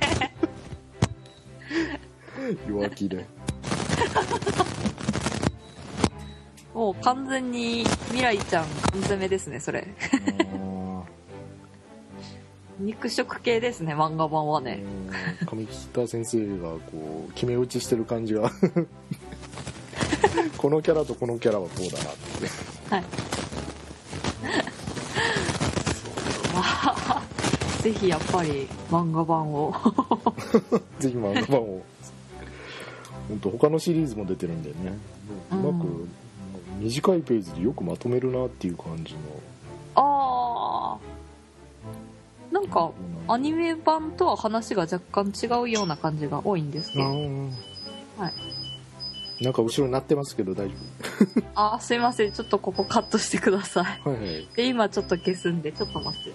[2.69, 3.27] 弱気で。
[6.75, 9.87] もう完全に未来ちゃん缶詰ですねそれ。
[12.81, 14.83] 肉食系ですね漫画版はね。
[15.47, 18.51] 上北先生がこう決め打ちしてる感じが
[20.57, 22.95] このキャラとこのキャラはこうだなって。
[22.95, 23.05] はい。
[26.55, 27.23] ま あ
[27.83, 29.75] ぜひやっぱり漫画版を。
[30.99, 31.83] ぜひ漫画版を。
[33.29, 34.99] 本当他のシリーズも出てるんでね。
[35.51, 36.07] うまく、
[36.81, 39.21] 短いページでよくまとめるなっていう感じの。
[39.97, 40.99] ああ
[42.53, 42.91] なんか
[43.29, 48.33] アニメ版とは話が若干違うような感じが多いんですけど、はい
[49.41, 50.75] なんか後ろ鳴ってますけど大丈
[51.35, 51.43] 夫。
[51.77, 52.33] あすいません。
[52.33, 56.31] ちょっとここカットしてください、はいはい、で今ちょっと消すんでちょっと待って。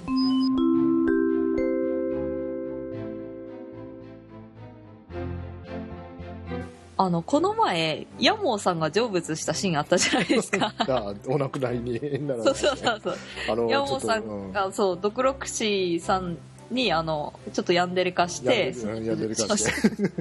[7.01, 10.73] あの、この前、ヤモーさんが成仏したシーンあったじゃないですか。
[10.85, 13.01] あお亡くなりになら、ね、そうそうそう
[13.47, 13.71] そう。
[13.71, 16.38] ヤモーさんが、うん、そう、ドクロクシーさん
[16.69, 20.12] に、あの、ちょっとヤンデレ化して、ヤンデレ化して。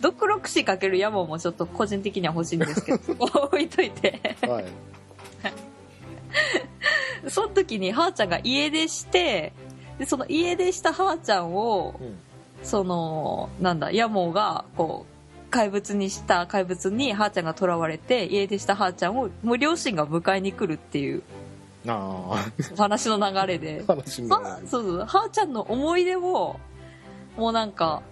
[0.00, 4.36] ドクロクシーかけるヤモーもちょっと個人的には欲しいんですけど、置いといて。
[4.42, 4.64] はい。
[7.28, 9.52] その時に、はーちゃんが家出して、
[9.98, 12.18] で、その家出したはーちゃんを、うん、
[12.62, 15.18] その、なんだ、ヤモーが、こう、
[15.50, 21.22] 怪物にした怪物にはーちゃんが囚われて家出したはーちゃんをもう両親が迎えに来るっていう。
[22.76, 23.82] 話の流れで。
[23.88, 24.68] 話の流れ。
[24.68, 26.56] そうそうはーちゃんの思い出を
[27.36, 28.02] もうなんか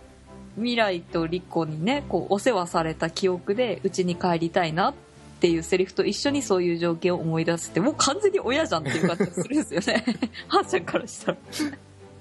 [0.57, 4.95] 未来とリコにねこうお世話された記憶でうちに帰りたいなっ
[5.39, 10.05] ていうセリフと一緒にそういう情景を思い出すってもう完全に親じゃんっていう感じがするんですよね。
[10.49, 11.39] はーちゃんからしたら。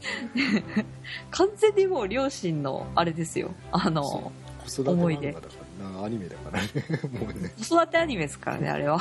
[1.31, 3.51] 完全にもう両親のあれですよ。
[3.71, 6.03] あの子育て漫画だからな。
[6.03, 6.69] アニメだからね。
[7.19, 7.53] もうね。
[7.57, 8.99] 子育てアニメですからねあれは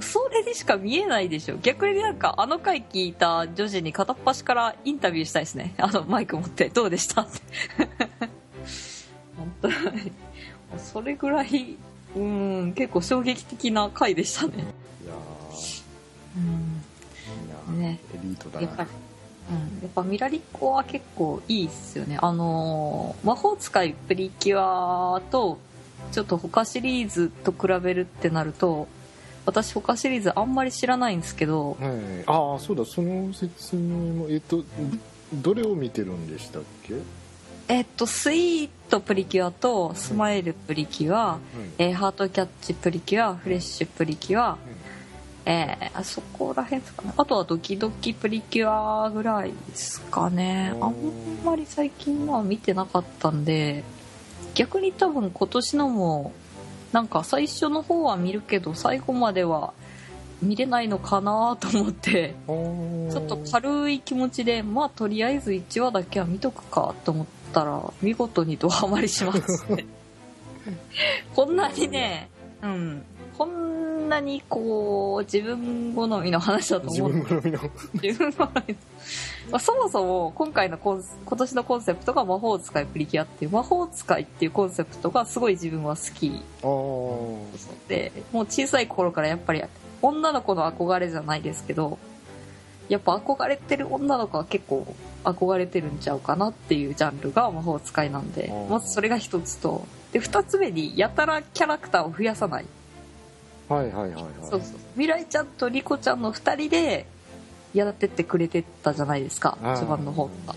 [0.00, 1.56] それにしか見えないでしょ。
[1.62, 5.74] 逆になんかあの回聞いた女児に片っ端からインタビューしたいですね。
[5.78, 6.68] あのマイク持って。
[6.68, 7.22] どうでした？
[7.22, 7.40] っ て
[9.36, 10.12] 本当に。
[10.78, 11.76] それぐらい
[12.16, 14.52] うん結構衝撃的な回でしたね。
[14.56, 14.58] い
[15.06, 15.14] や
[17.68, 17.78] うん。
[17.80, 17.98] ね。
[18.14, 18.66] エリートだな。
[18.66, 22.18] うん、やっぱミラリコは結構いいっすよね。
[22.22, 25.58] あのー、魔法使いプリキュアと
[26.12, 28.88] ちょっと他シリーズと比べるってなると
[29.46, 32.84] 私他シリーズあんまり知らないんですけど、はい、ああそうだ。
[32.84, 33.82] その説明
[34.14, 34.64] もえっと
[35.34, 36.94] どれを見てるんでしたっけ？
[37.68, 41.40] えっとスイートプリキュアとスマイルプリキュア、うん、
[41.78, 44.58] えー、ハートキャッチプリキュアフレッシュプリキュア、うん
[45.46, 47.12] えー、あそこら辺ですかね。
[47.16, 50.74] あとはドキドキプリキュアぐらいですかね。
[50.80, 50.94] あん
[51.44, 53.84] まり最近のは見てなかったんで、
[54.54, 56.32] 逆に多分今年のも、
[56.94, 59.74] なんか最初の方は見るけど、最後までは
[60.40, 69.86] 見れないのかなと思って、ちょっと軽い気持ちで、まあとりあえず1話だけは見とくかと思ったら、見事にドハマりしますね。
[71.34, 72.28] こんなにね、
[72.62, 73.02] うん、
[73.36, 77.60] こんなにこう自分好みの話だと思う自分好みの。
[77.94, 78.76] 自分好み
[79.50, 86.42] まあ、そもそも今回のコン今年のコンセプトが魔法使いプリキュアっていう魔法使いっていうコンセプトがすごい自分は好き
[87.88, 89.62] でもう小さい頃からやっぱり
[90.00, 91.98] 女の子の憧れじゃないですけど
[92.88, 94.86] やっぱ憧れてる女の子は結構
[95.24, 99.86] 憧れてるんちゃうかなっていうジャンルが魔法使いなんでまずそれが一つと。
[100.12, 102.66] で二つ目にやたらキャラクターを増やさない
[103.68, 104.24] はいはいはいはい。
[104.42, 104.78] そうそう。
[104.92, 107.06] 未来ちゃんとリコちゃんの2人で
[107.74, 110.56] やってってくれてたじゃないですか序盤の方がい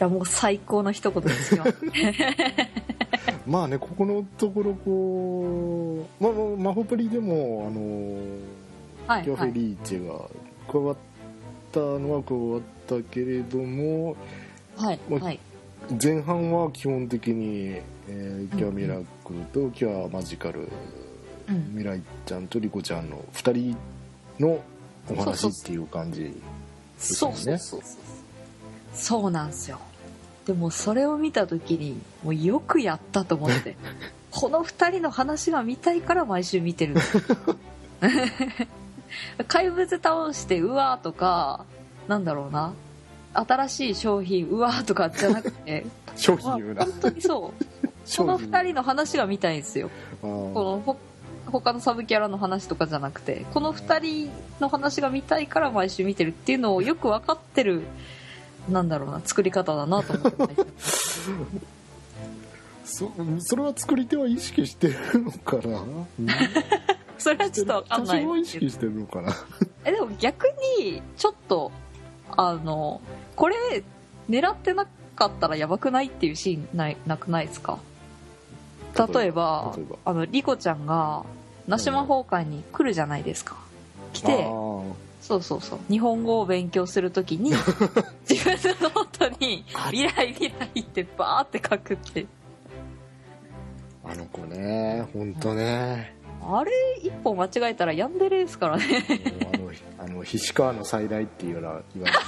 [0.00, 1.64] やもう最高の一言ですよ。
[3.46, 8.64] まあねここのところこう、まあ、マホプリでもあのー
[9.06, 10.28] はい、キャフェリーチェが
[10.68, 10.96] 加わっ
[11.70, 14.16] たのは加わったけれども、
[14.76, 15.40] はい、まあ、はい、
[16.02, 20.68] 前半は基本的に、えー、キャミラクルとキャマジカル
[21.48, 21.64] うん。
[21.76, 23.76] 未来ちゃんとリコちゃんの2人
[24.40, 24.60] の
[25.08, 26.34] お話っていう感じ
[26.98, 27.90] そうそうそうそう
[28.94, 29.30] そう。
[29.30, 29.78] なんですよ。
[30.46, 33.76] でもそれを見た時にもうよくやったと思って。
[34.30, 36.96] この2人の話が見たいから毎週見てる。
[39.46, 41.64] 怪物倒してうわーとか
[42.08, 42.72] なんだろうな。
[43.32, 45.86] 新しい商品うわーとかじゃなくて。
[46.16, 47.64] 商まあ品言うな本当にそう。
[48.16, 49.90] この2人の話が見たいんですよ。
[50.20, 50.96] このほ
[51.46, 54.30] 他のサブキャラの話とかじゃなくてこの2人
[54.60, 57.82] の話が見たいから毎週見てるっていうのをよく分かってる
[58.68, 60.56] なんだろうな作り方だなと思って。
[62.84, 65.78] そそれは作り手は意識してるのかな？
[65.80, 66.28] うん。
[67.18, 69.32] それはちょっと分かんない多少意識してるのかな？
[69.84, 70.46] えでも逆
[70.78, 71.72] にちょっと
[72.36, 73.00] あの
[73.36, 73.56] これ
[74.28, 77.78] 狙ってなかったらやばくないっていうシーンないなくないですか？
[78.96, 81.24] 例えばあのリコちゃんが
[81.66, 83.56] ナシマホウ界に来るじゃないですか。
[84.12, 84.44] 来て
[85.20, 85.78] そうそうそう。
[85.88, 87.50] 日本語を勉強するときに
[88.28, 92.26] 自分のノートに「未来未来」ってバーって書くって。
[94.06, 96.14] あの子ね本当ね。
[96.46, 96.70] あれ
[97.02, 98.84] 一歩間違えたらヤンデレですからね。
[99.54, 102.18] あのあの菱川の最大っていうような言われて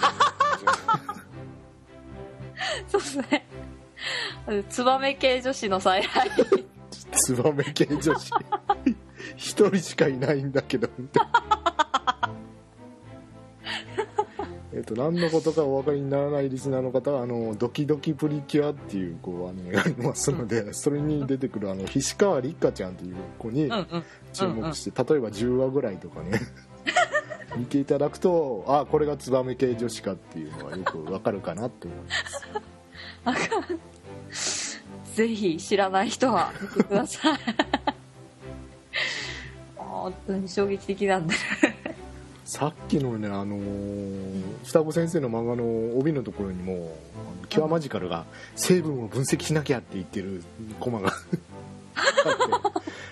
[2.88, 3.46] そうですね
[4.68, 6.28] ツバメ系女子の再来。
[6.50, 6.66] る
[7.12, 8.30] ツバメ系女子。
[9.36, 11.42] 一人しかいないんだけどみたいな。
[14.72, 23.70] えっと何のことかお分かりにならないリスナーの方はあのドキドキプリキュアっていうこうアニメがありますので、 それに出てくるあの菱川立花ちゃんっていう子に
[24.34, 26.40] 注目して、例えば10話ぐらいとかね。
[27.56, 31.98] 見ていただくとあこれがツバメ系女子かっていうのはよくわかるかなって思い
[33.24, 33.50] ます
[35.14, 37.38] ぜひ知らない人は見てください。
[39.76, 41.34] 本当に衝撃的なんで
[42.44, 46.96] さっきのねあのー双子先生の漫画の帯のところにも
[47.48, 50.42] キュアマジカルが成分を分析しなきゃって言ってる
[50.80, 51.12] コマが。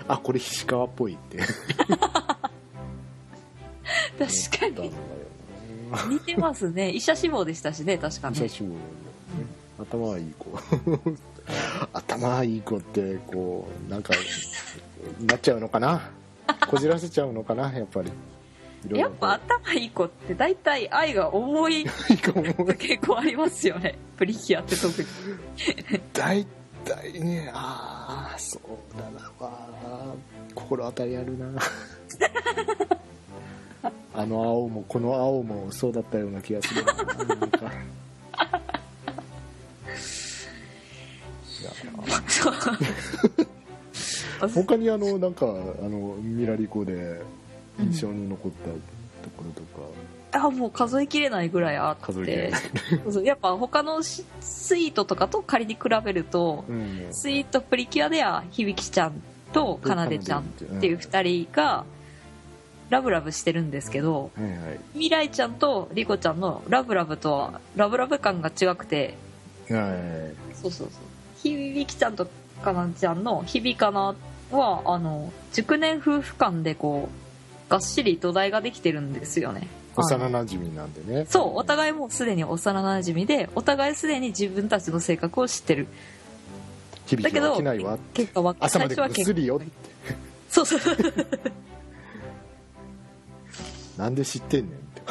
[0.07, 1.39] あこれ菱川っぽいって。
[1.39, 1.49] 確
[4.75, 4.93] かに。
[6.11, 6.91] 似てますね。
[6.91, 8.37] 医者志望でしたしね確かね。
[8.37, 8.79] 久しぶり
[9.79, 10.59] 頭はいい子。
[11.93, 14.15] 頭はいい子ってこうなんか
[15.27, 16.11] なっちゃうのかな？
[16.69, 17.73] こじらせちゃうのかな？
[17.73, 18.11] やっぱり。
[18.93, 21.85] やっぱ頭いい子って大体愛が重い。
[21.89, 23.99] 傾向ありますよね。
[24.17, 25.09] プリキュアって特に。
[26.13, 26.47] 大
[26.85, 28.63] 体ねああそう
[28.99, 29.31] だな。
[30.55, 31.47] 心当たりあるな。
[34.17, 36.93] あの青もこの青もそうだったような気がするな
[44.55, 45.49] 他にあのなんかあ
[45.89, 47.23] のミラリコで
[47.79, 52.53] 印象に残ったところとか、あもう数えきれないぐらいあって。
[53.23, 57.07] やっぱ他のしスイートとかと仮に比べると、うん。
[57.11, 61.85] スイートプリキュアでは響ちゃんとかなでちゃんっていう2人が
[62.91, 64.81] ラブラブしてるんですけどはいはい。
[64.93, 69.15] 未来ちゃんとリコちゃんのラブラブとはラブラブ感が違くて。
[69.71, 70.55] はい。
[70.57, 71.14] そうそうそう
[71.45, 72.29] 響ちゃんと
[72.63, 74.15] かなでちゃんの響かな
[74.51, 77.09] はあの熟年夫婦間でこ
[77.69, 79.69] うがっしり土台ができてるんですよね。
[79.97, 81.27] 幼なじみなんでね。
[81.29, 85.87] そうお互いもうすでに幼なじみでお互いすでに自分たちの性格を知ってる。
[87.21, 89.67] だけどは起きないわ結果は朝までぐっすりよって。
[90.49, 90.81] そうそう。
[93.99, 95.03] なんで知ってんねんって。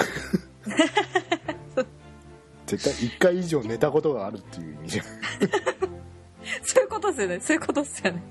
[2.65, 5.05] 絶対1回以上寝たことがあるっていう意味じゃん
[6.63, 7.39] そういうことですよね。
[7.39, 8.21] そういうことですよね。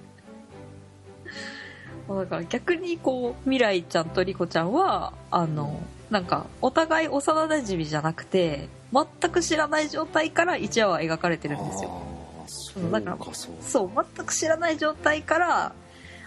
[2.08, 12.02] もうだから逆にこう未来ちゃんとリコちゃんはあのなんかお互い幼なじみじゃなくて全く知らない状態から1話は描かれてるんですよ。
[12.46, 15.72] そうだからかそうそう全く知らない状態から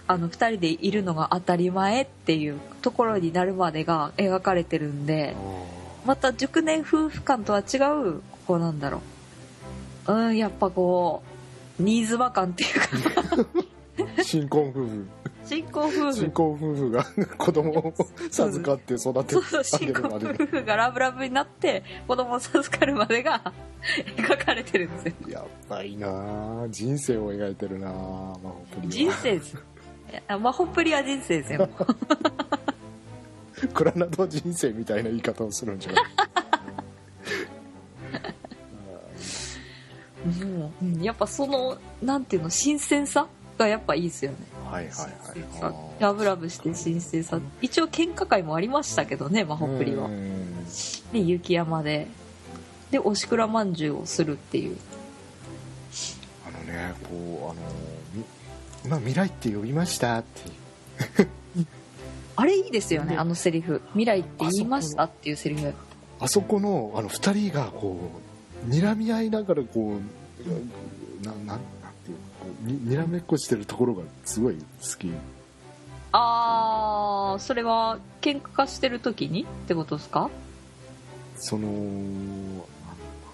[0.08, 9.02] あの2人でいるのが当たり前っていうところになるまでが描かれてるんであまた熟年夫婦間とは違うこうなんだろ
[10.06, 10.12] う。
[10.12, 11.35] うんやっぱこう
[11.78, 12.86] 新妻感っていうか。
[14.18, 15.06] ー新婚夫婦。
[15.44, 16.12] 新婚夫婦。
[16.14, 17.04] 新婚夫婦が
[17.38, 17.94] 子供を
[18.30, 23.52] 授かって育てそうそうあ新婚夫婦がラブラブになって子供を授かるまでが
[24.16, 25.28] 描かれてるんですよ。
[25.30, 26.08] やばいな
[26.64, 29.56] あ人生を描いてるなあマホプリ人は生です。
[30.40, 31.68] マホプリは人生ですよ
[33.74, 36.04] クラナド人生みたいな言い方をするんじゃない？
[40.26, 41.02] ううん。
[41.02, 43.26] やっぱそのなんていうの新鮮さ
[43.58, 44.38] がやっぱいいですよね。
[44.64, 45.60] はいはいはい。
[45.60, 45.72] さ。
[45.98, 47.40] ラブラブして神聖さ。
[47.62, 50.06] 一応喧嘩会もありましたけどね魔法プリは。
[50.06, 50.64] うん。
[51.12, 52.08] で雪山で。
[52.90, 54.76] でおしくらまんじゅうをするっていう。
[56.46, 57.54] あのねこうあの
[58.14, 58.24] み
[58.84, 61.26] 今未来って呼びましたって。
[62.38, 63.16] あれいいですよねね。
[63.16, 65.72] あのセリフ「未来って言いました」っていうセリフ。
[66.20, 68.25] あそこのあの2人がこう
[68.68, 71.58] 睨み合いながらこうななんなん
[72.04, 74.62] ていうのこうににらめっこしてるところがすごい好
[74.98, 75.10] き。
[76.12, 79.42] あーそれは喧嘩化してる時に？
[79.42, 80.30] ってことですか？
[81.36, 82.62] そのなんなん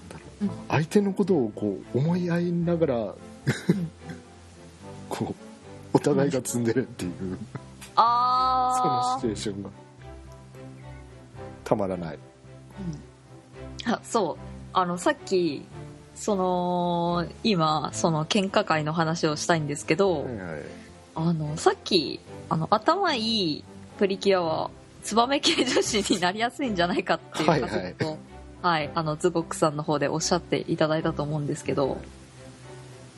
[0.09, 0.51] だろう、うん。
[0.69, 2.95] 相手のことをこう思い合いながら、
[5.09, 5.35] こう
[5.93, 7.39] お互いが積んでるっていう、その
[7.97, 9.71] あシチュエーションが。
[11.65, 12.19] たまらない。
[13.87, 14.37] あそう
[14.73, 15.65] あのさっき
[16.15, 20.63] その今その喧嘩会の話をしたいんですけど、はいはい。
[21.15, 23.65] あのさっきあの頭いい
[23.99, 24.71] プリキュアは
[25.03, 27.71] ツバメ系女子になりやすいんじゃないかっていうはいはい。
[27.71, 28.19] 仮説を
[28.63, 32.01] はい、あのズボックさんの方でおっしゃっていただいたと思うんですけど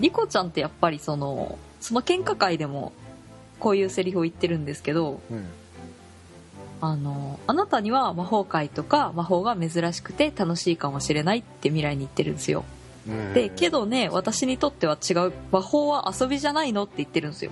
[0.01, 2.93] リコちゃんってやっぱりそのその喧嘩会でも
[3.61, 5.47] こういうセリフを言ってるんですけどうん
[6.87, 12.65] あのあなたには魔法界とか魔法が珍しくて楽しいかもしれないって未来に言ってるんですよ。
[13.35, 17.51] でけどね私にとっては違う魔法は遊びじゃないのって言ってるんですよ。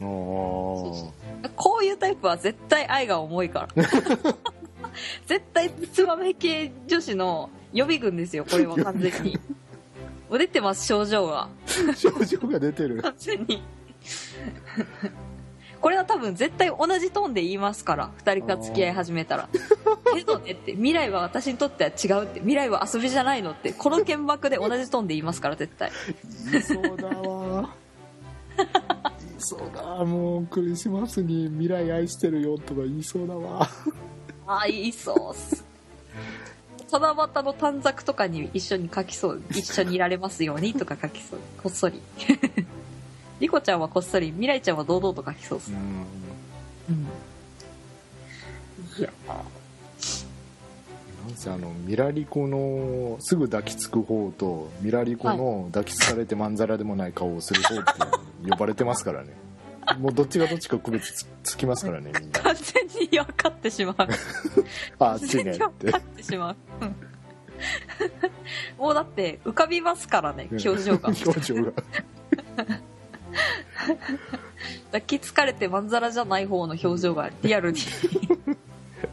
[0.00, 3.84] こういうタイプは絶対愛が重いから。
[5.26, 9.38] 絶対ツバメ系女子の予備軍ですよこれは完全に。
[10.28, 11.48] もう出てます症状が。
[11.96, 13.02] 症状が出てる。
[13.02, 13.62] 完全に
[15.82, 19.48] これは多分絶対同じトーンで言いますから2人が付き合い始めたら。
[20.14, 22.38] けどねって未来は私にとっては違うって。
[22.38, 23.72] 未来は遊びじゃないのって。
[23.72, 25.90] この剣幕で同じトーンで言いますから絶対。
[26.52, 27.70] 言いそうだわ。
[28.56, 33.68] 言いそうだもうクリスマスに未来愛してるよとか言いそうだわ。
[34.46, 35.64] ああ言いそうっす。
[36.92, 39.42] 七夕の短冊とかに一緒に書きそう。
[39.50, 41.40] 一緒にいられますようにとか書きそう。
[41.60, 42.00] こっそり
[43.42, 45.78] リコちゃんはこっそり未来ちゃんは堂々と書きそうっすうん。
[46.94, 47.08] うん。
[49.00, 49.10] いや
[51.26, 57.92] なんせあのミラリコのすぐ抱きつく方とミラリコの抱きつかれてまんざらでもない顔をする方って
[58.48, 59.30] 呼ばれてますからね。
[59.98, 62.38] もうどっちがどっちか区別つつきますからねみんな。
[62.38, 63.96] 完全に分かってしまう。
[65.00, 66.56] ああっちね分かってしまう。
[66.80, 66.94] うん。
[68.78, 71.08] もうだって浮かびますからね表情が。
[71.26, 71.72] 表情が
[74.86, 77.78] 抱きつかれてまんざらじゃない方の表情がリアルに。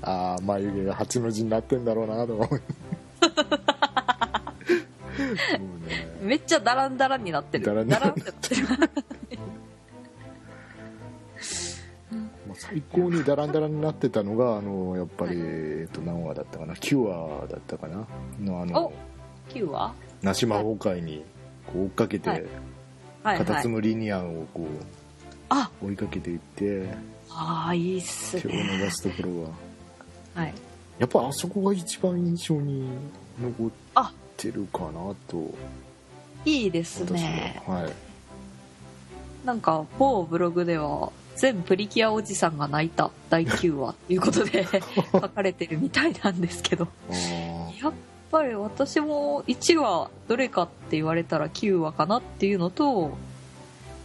[0.01, 2.49] ああ眉毛が八の字になってんだろうなと思う。
[5.87, 6.07] ね。
[6.21, 7.65] めっちゃダランダランになってる。
[7.65, 8.55] ダランダランってなって。
[8.55, 8.67] る
[12.47, 16.73] まあ最高にダランダランになってたのがあのやっぱり、えっと何話だったかな。
[16.73, 18.07] 9話だったかな。
[18.39, 18.91] のあの
[19.49, 21.23] 9話梨魔法界に
[21.73, 22.49] こう追っかけて、はいはい
[23.37, 23.61] カタはい。
[23.61, 24.67] ツムリニアンをこ
[25.49, 25.69] あ。
[25.81, 26.89] う追いかけていって
[27.29, 29.49] ああいいっす手をね伸ばすところは。
[30.43, 30.53] はい。
[30.99, 32.83] やっぱあそこが一番印象に
[33.41, 35.53] 残っあてるかなと。
[36.45, 37.93] いいです私ねははい。
[39.45, 44.65] なんか某ブログでは全プリキュアおじさんが泣いた第9話ということで
[45.13, 46.87] 書かれてるみたいなんですけど。
[47.09, 47.13] あ
[47.81, 47.93] やっ
[48.31, 53.11] ぱり私も1話どれかって言われたら9話かなっていうのと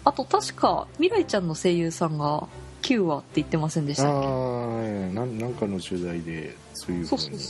[0.04, 2.46] あと確か未来ちゃんの声優さんが
[2.82, 4.26] 9話って言ってませんでしあたっけ？
[4.28, 7.46] ーなんかの取材でそういうふそうに伝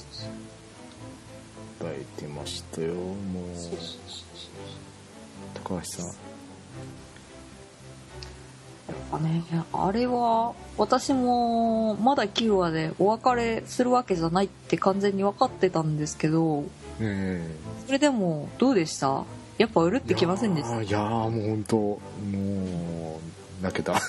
[1.91, 3.05] えてましたよもう。
[5.65, 6.07] 高橋さん
[9.13, 9.43] やっぱね。
[9.73, 16.65] あれは私もまだ9話でお別れするわけじゃないって完全に分かってたんですけど
[17.01, 17.49] え
[17.87, 19.25] それでもどうでした？
[19.59, 20.83] やっぱうるっえてきませんでした？
[20.83, 22.01] いやもう本当も
[23.61, 23.95] う泣けた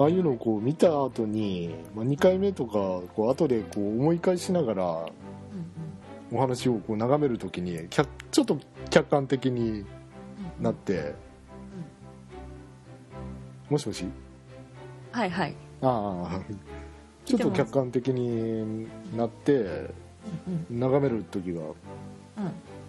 [0.00, 2.72] ああいうのをこう見た後に、まあ、2回目とか
[3.14, 5.06] こう後でこう思い返しながら
[6.30, 8.58] お話をこう眺めるときに客ちょっと
[8.90, 9.84] 客観的に
[10.60, 11.14] なって、
[13.68, 14.04] もしもし？
[15.10, 15.54] はいはい。
[15.82, 16.40] ああ
[17.24, 18.86] ちょっと客観的に
[19.16, 19.52] なって
[20.70, 20.78] うん。
[20.78, 21.72] 眺める時がうん。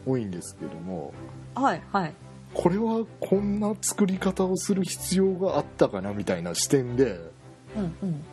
[0.05, 1.14] 多いんですけども。
[1.55, 2.14] はいはい
[2.54, 7.20] これはこんな作り方をする必要があったかなみたいな視点で
[7.76, 8.24] うんうん。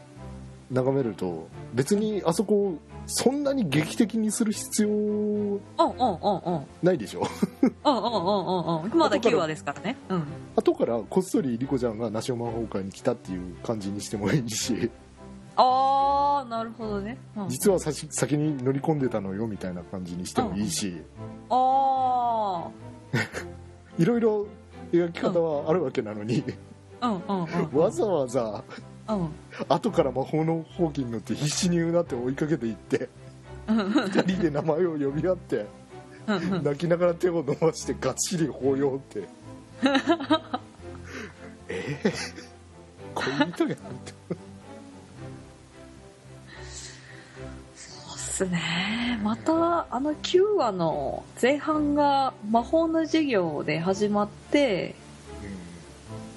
[0.71, 6.67] 眺めると別にあそこそんなに劇的にする必要うんうんうんうん。
[6.83, 7.23] ないでしょ？
[7.63, 8.99] うんうんうんうんうん。
[8.99, 9.97] まだ9話ですからね。
[10.09, 10.25] うん。
[10.57, 14.91] 後からこっそりリコちゃんがナショ魔法会に来たっていう感じにしてもいいし。
[15.59, 21.01] ああなるほどね、うん、実は先に乗り込んでたのよみたいな感じにしてもいいし、
[21.49, 22.69] あ
[23.99, 24.47] いろいろ
[24.93, 26.45] 描き方はあるわけなのに、
[27.01, 27.79] あうんうんうん。
[27.79, 28.65] わざわざ
[29.09, 29.29] うん。
[29.69, 33.09] 後から魔法のほうきに乗って必死になって追いかけていって
[33.69, 33.79] うん。
[33.79, 35.67] うん2人で名前を呼び合って
[36.27, 36.65] うんうん。
[36.65, 39.29] 泣きながら手を伸ばしてがっしり抱擁って。
[41.69, 42.13] ええ
[43.15, 44.13] 恋人やんって
[48.37, 49.19] そうっすね。
[49.23, 54.95] またあの9話の前半が魔法の授業で始まって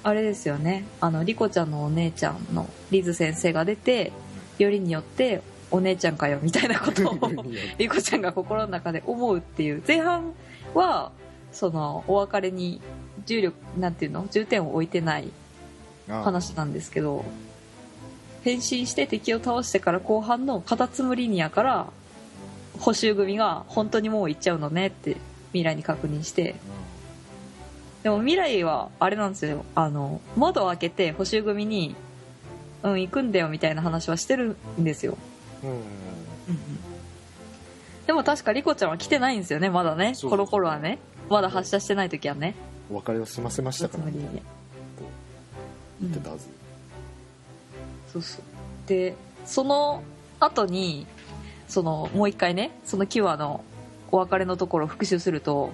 [0.02, 0.86] あれですよね。
[1.02, 4.12] あのリコちゃんのお姉ちゃんのリズ先生が出て
[4.58, 7.18] よりによってお姉ちゃんかよみたいなことを
[7.76, 9.82] リコちゃんが心の中で思うっていう。
[9.86, 10.32] 前半
[10.74, 11.12] は
[11.52, 12.80] そのお別れに
[13.26, 14.26] 重力なんていうの？
[14.30, 15.28] 重点を置いてない
[16.08, 17.26] 話なんですけど
[18.42, 21.86] 変身して敵を倒してから後半のカタツムリニアから
[22.78, 25.16] 補修組が本当にもう行っちゃうのねって
[25.52, 26.54] 未来に確認して。
[28.02, 29.64] でも未来はあれなんですよ。
[29.74, 31.94] あの窓を開けて補修組に
[32.82, 35.18] 「うん行くんだよ」みたいな話はしてるんですよ、
[35.62, 35.70] うん。
[35.70, 35.80] うん
[38.06, 40.14] でも確かリコちゃんは来てないんですよねまだね。
[40.14, 40.98] そうそうこの頃はね。
[41.28, 42.54] まだ発射してない時はね。
[42.90, 44.42] お別れを済ませましたからカタツムリニア。
[44.42, 44.60] うん
[46.00, 46.48] 言ってたはず、
[48.12, 48.42] そうそう。
[48.86, 50.02] でその
[50.40, 51.06] 後に
[51.68, 53.64] そのもう一回ねその9話の
[54.10, 55.70] お別れのところを復習すると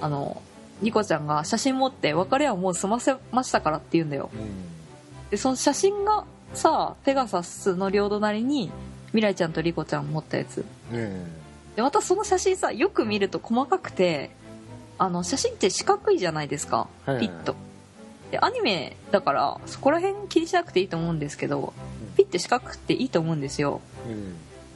[0.00, 0.42] あの
[0.80, 4.30] ニコちゃんが写真持って別れはもう済ませましたからって言うんだよ。
[4.32, 4.40] うん。
[4.40, 4.46] うん
[5.30, 8.70] でその写真がさペガサスの領土なりに
[9.12, 10.64] 未来ちゃんとリコちゃん持ったやつ。
[10.90, 11.24] ね
[11.76, 14.30] でまたその写真さよく見ると細かくて
[14.98, 16.88] あの写真って四角いじゃないですか。
[17.06, 17.28] はいはい。
[17.28, 17.54] ピッと
[18.30, 21.72] でアニメだからそこら辺気にしなくていいと思うんですけど
[22.16, 23.80] ピッて四角くていいと思うんですよ。
[24.08, 24.34] えうん。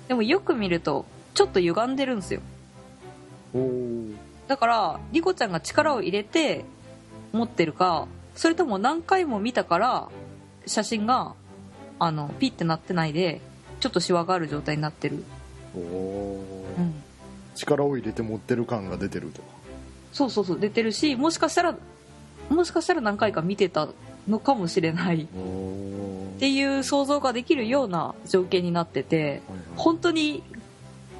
[0.08, 2.40] でもよく見るとちょっと歪んでるんですよ。
[4.48, 6.64] だからリコちゃんが力を入れて
[7.32, 10.08] 持ってるかそれとも何回も見たから
[10.66, 11.34] 写真が
[11.98, 13.40] あのピッてなってないで
[13.80, 15.22] ちょっとシワがある状態になってる、
[15.76, 16.78] おー。
[16.78, 16.94] うん、
[17.54, 19.42] 力を入れて持ってる感が出てると
[20.12, 21.76] そうそうそう出てるしもしかしたら
[22.48, 23.88] もしかしたら何回か見てた
[24.28, 25.22] のかもしれない。
[25.22, 25.26] っ
[26.38, 29.40] ていう想像ができるような条件になってて
[29.76, 30.42] 本当に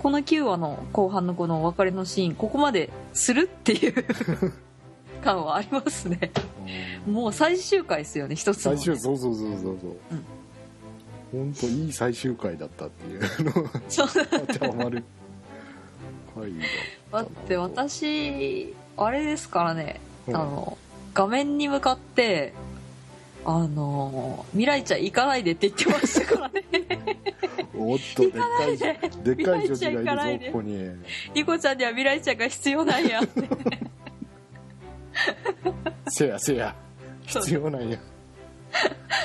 [0.02, 4.04] この9話の後半のこのお別れのシーンここまでするっていう
[5.22, 6.30] 感はありますね。
[7.06, 9.96] もう最終回ですよね一つの最終そうそうそうそうそう。
[11.32, 13.20] 本当いい最終回だったっていう。
[13.44, 13.70] のが
[14.46, 15.04] 当てはまる。
[16.34, 16.52] 回
[17.12, 20.78] だだって私あれですからね、うんあの
[21.14, 22.52] 画面に向かって
[23.44, 26.64] あの未来ちゃん行かないでって言ってましたからね。
[27.76, 30.90] おっとでっかいででっかい女児未来ちゃん行かがないるぞここに。
[31.34, 33.20] リコちゃんには未来ちゃんが必要なんや。
[33.20, 33.48] って
[36.08, 36.74] せやせや。
[37.26, 37.98] 必要なんや。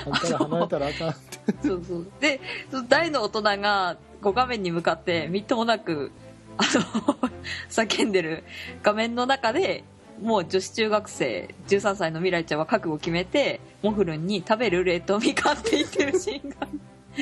[0.05, 1.67] あんたら離れたらあかんって。
[1.67, 2.07] そうそう。
[2.19, 2.41] で
[2.87, 6.11] 大の大人がこう画面に向かってみっともなく
[6.57, 7.29] あの
[7.69, 8.43] 叫んでる
[8.83, 9.83] 画面の中で
[10.21, 16.67] もう女子中学生13歳の未来ちゃんは覚悟を決めてモフルンに食べる冷凍みかんって言ってるシーンが。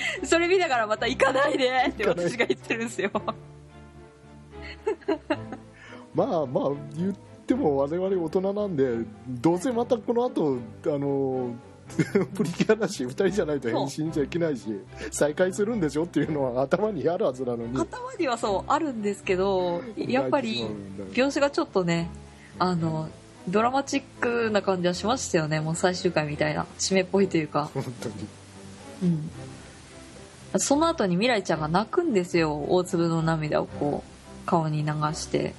[0.24, 3.12] それ見ながらまた行かないでって私が言ってるんですよ。
[6.14, 7.14] まあまあ言っ
[7.46, 11.56] ても我々大人なんでどうせまたこの後あの
[12.36, 14.68] プリキュアだし2人じゃないと変身じゃいけないし
[15.12, 17.78] 再会するんでしょっていうのは頭にあるはずなのに。
[17.78, 20.66] 頭にはそうあるんですけどやっぱり
[21.12, 22.10] 描写がちょっとね
[22.60, 23.10] あの
[23.48, 25.62] ドラマチックな感じはしましたよね。
[25.62, 26.66] もう最終回みたいな。
[26.78, 27.70] 締めっぽいというか。
[27.74, 28.16] 本当に。
[29.04, 32.66] うん、その後に未来ちゃんが泣くんですよ。
[32.68, 35.54] 大粒の涙をこう顔に流して。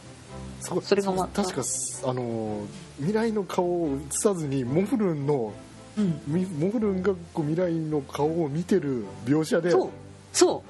[0.61, 1.63] そそれがまた確か
[2.05, 5.53] あの未来の顔を映さずにモフルンの
[5.97, 6.21] うん。
[6.27, 9.91] みモフルンがこう未来の顔を見てる描写でそう。
[10.33, 10.63] そ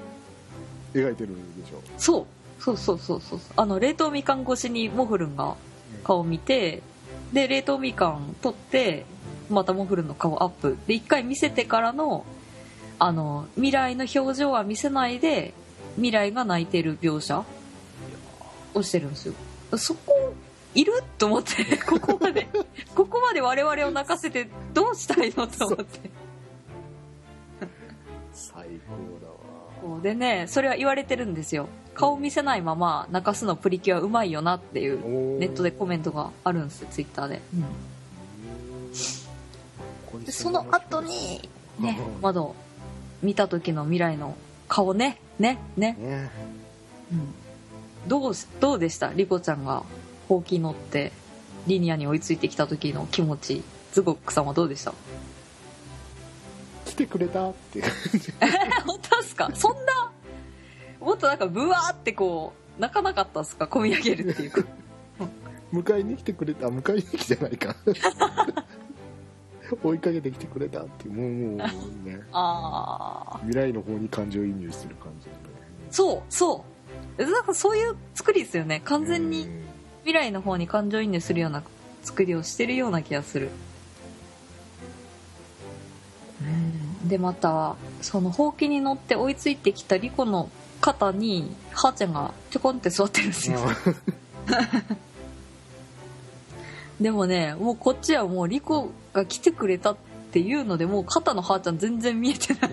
[0.93, 0.97] う。
[0.97, 1.29] 描いてる
[1.61, 1.81] でしょ。
[1.97, 2.25] そう。
[2.61, 3.39] そうそうそうそう。
[3.55, 5.55] あの冷凍みかん越しにモフルンが
[6.03, 6.81] 顔見て
[7.33, 9.05] で冷凍みかん取って
[9.49, 10.77] またモフルの顔アップ。
[10.87, 12.25] で一回見せてからの
[12.99, 15.53] あの未来の表情は見せないで
[15.95, 17.43] 未来が泣いてる描写
[18.73, 19.33] をしてるんですよ。
[19.77, 20.33] そこ
[20.75, 22.47] いると思って ここまで
[22.95, 26.11] ここまで我々を泣かせてどうしたいのと思って。
[28.33, 29.38] 最高だわ。
[29.81, 30.45] こうでね。
[30.47, 31.67] それは言われてるんですよ。
[31.93, 37.41] 顔見せないまま泣かすのプリキュアうまいよなっていうネットでコメントがあるんですよツイッターで,、
[40.13, 41.49] うん、でその後に
[41.79, 41.99] ね。
[42.21, 42.55] 窓
[43.21, 44.37] 見た時の未来の
[44.69, 45.19] 顔ね。
[45.39, 45.57] ね。
[45.75, 45.97] ね。
[45.99, 46.29] ね、
[47.11, 47.33] うん、
[48.07, 49.11] どうどうでした？
[49.13, 49.83] リコちゃんが
[50.29, 51.11] ほうき乗って
[51.67, 53.61] リニアに追いついてきた時の気持ち
[53.91, 54.91] ズゴックさんはどうでした？
[54.91, 54.95] 来
[56.99, 57.81] てくれたって
[58.85, 59.49] 本当ですか？
[59.55, 60.11] そんな？
[60.99, 63.65] もっとなんかブワーってこう泣かなかったですか？
[63.65, 64.61] 込み上げるっていうか。
[65.73, 67.75] 迎えに来てくれた迎えに来てないか。
[69.83, 71.13] 追いかけてきてくれたっていう。
[71.13, 71.65] もうも
[72.05, 72.19] うね。
[72.33, 75.27] あ未来の方に感情移入してる感じ、
[75.91, 76.65] そうそ
[77.17, 77.23] う。
[77.31, 78.81] なんかそういう作りですよね。
[78.85, 79.47] 完全に
[80.03, 81.61] 未来の方に感情移入するような
[82.01, 83.49] 作りをしてるような気がする
[87.09, 90.49] でまたそのほうきに乗って追いついてきたリコの
[90.79, 93.59] 肩にはーちゃんがちょこんって座ってるんですよ。
[97.01, 99.97] でもねもうこっちはもうリコが来てくれたっ
[100.31, 102.71] ていうのでもう肩のはーちゃん全然見えてない、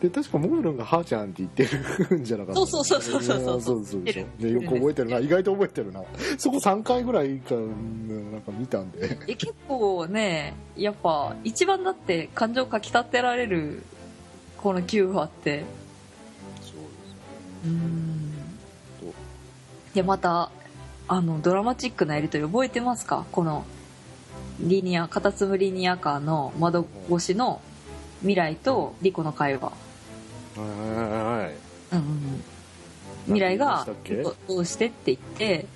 [0.00, 1.64] で確かモエロンが「はーちゃん」って言って
[2.10, 4.02] るんじゃなかったそうそうそうそうそうそうそう。
[4.04, 5.18] でよく覚えてるな。
[5.18, 6.02] 意外と覚えてるな。
[6.36, 9.18] そこ3回ぐらいかなんか見たんで。
[9.26, 13.82] え結構ねやっぱ一番だって感情かきたてられる
[14.58, 15.64] この9話って。
[16.60, 16.86] そうですね。
[17.64, 18.32] うん。
[19.94, 20.50] でまた
[21.08, 23.24] あのドラマチックなやり取り覚えてますか？
[23.32, 23.64] この
[24.60, 27.62] リニアカタツムリニアカーの窓越しの
[28.20, 29.72] 未来とリコの会話。
[30.56, 31.50] は
[31.92, 32.42] い、うん、
[33.26, 33.86] 未来が
[34.48, 35.66] 「どうして?」って言って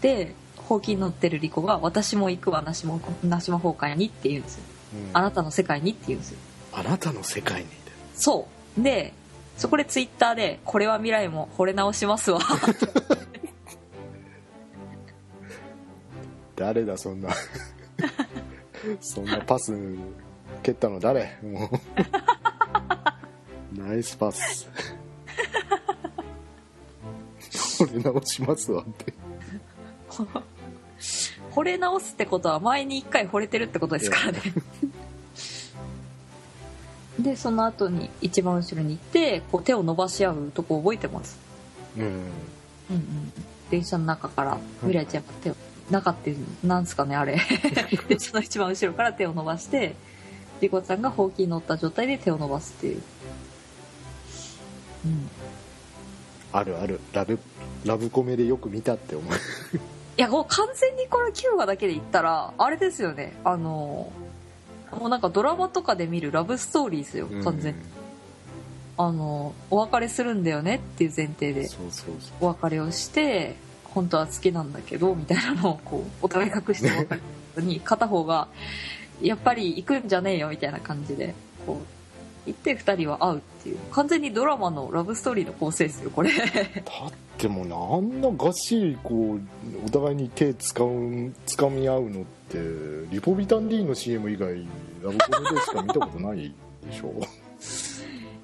[0.00, 4.62] でほうきに乗ってるリコが「私も行くわなしもなしも崩壊に」って言うんですよ、
[4.94, 6.38] うん、あなたの世界にって言うんですよ。
[6.72, 7.66] あなたの世界に？
[8.14, 8.46] そ
[8.76, 8.82] う。
[8.82, 9.12] で
[9.58, 12.40] そこでツイッターで「これは未来も惚れ直しますわ」
[16.56, 17.30] 誰だそんな。
[19.00, 19.74] そんなパス
[20.62, 21.36] 蹴ったの誰？
[21.42, 21.68] もう
[23.90, 24.70] ナイスパス。
[27.82, 29.12] 惚れ直しますわって。
[31.50, 34.40] 惚れ直すってことは前に一回惚れてるってことですからね。
[37.18, 41.36] でその後に一番後ろに行ってこう手を伸ばし合うとこ覚えてます？
[41.96, 42.12] うん、うんう
[42.94, 43.32] ん
[43.70, 45.56] 電車の中から未来ちゃんが手を、
[45.90, 46.32] 中って
[46.62, 47.40] なんですかねあれ。
[48.08, 49.96] 電車の一番後ろから手を伸ばして
[50.60, 53.02] リコちゃんがほうきに乗った状態で手を伸ばすっていう
[55.04, 55.28] うん。
[56.52, 57.00] あるある。
[57.12, 57.38] ラブ
[57.84, 59.34] ラブコメでよく見たって思う。
[60.18, 63.32] いやもう完全にこれ9話だけで言ったらあれですよね。
[63.44, 64.12] あの
[64.92, 71.68] もうなんかドラマとかで見るラブストーリーですよ完全に、うん、あのお別れするんだよねっていう前提で。
[72.40, 77.20] お別れをして本当は好きなんだけどみたいなのをこうお互い隠して別れ
[77.54, 78.48] たに片方が
[79.22, 81.34] やっぱり行くんじゃねえよみたいな感じで
[81.66, 81.99] こう
[82.46, 83.78] 行って2人は会うっていう。
[83.92, 86.30] 完全にドラマのラブストーリーの構成ですよこれ。
[86.36, 89.40] だってもうあんながっしりこう
[89.86, 92.58] お互いに手つかうつかみ合うのって
[93.10, 94.54] リポビタン D の CM 以外
[95.02, 95.82] ラブコメでしか？
[95.82, 96.54] 見たことない
[96.86, 97.12] でしょ？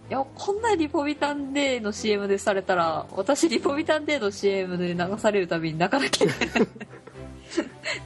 [0.08, 6.28] いやこんなリポビタンデーの CM でされたら私リポビタンデーの CM で流されるたびに泣かなきゃ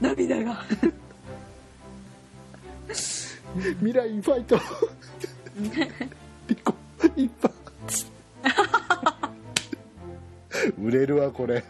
[0.00, 0.64] 涙が。
[3.80, 4.56] 未来ファイト
[6.48, 6.74] リコ
[7.16, 8.06] 一発
[10.78, 11.64] 売れるわこれ。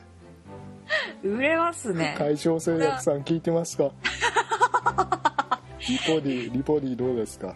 [1.22, 2.14] 売れますね。
[2.18, 3.90] 解消製薬さん聞いてますか？
[5.88, 7.54] リポディリポディどうですか？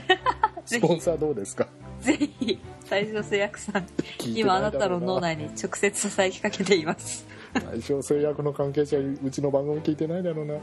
[0.66, 1.66] スポンサーどうですか？
[2.00, 3.86] ぜひ最小製薬さん。
[4.34, 7.26] 今あなたの脳内に直接ささやきかけています。
[7.52, 10.60] 最小製薬の関係者うちの番組聞いてないだろうな、うん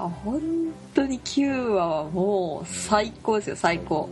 [0.00, 0.40] あ本
[0.94, 4.08] 当に9話はもう最高ですよ最高。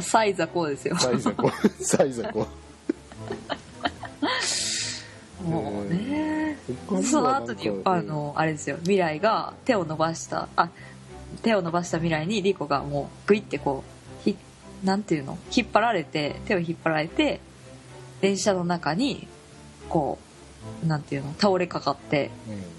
[0.00, 0.96] サイザコですよ。
[0.98, 1.50] サイザコ
[1.80, 2.46] サイザコ
[5.42, 6.58] もうね。
[7.02, 10.68] その後にあのあれですよ未来が手を伸ばしたあ
[11.42, 13.84] 手を伸ばした未来にリコがもうグイってこ
[14.20, 14.36] うひ
[14.84, 15.38] なんていうの？
[15.54, 17.40] 引っ張られて手を引っ張られて
[18.20, 19.26] 電車の中に
[19.88, 20.18] こ
[20.84, 21.32] うなんていうの？
[21.38, 22.75] 倒れかかって、うん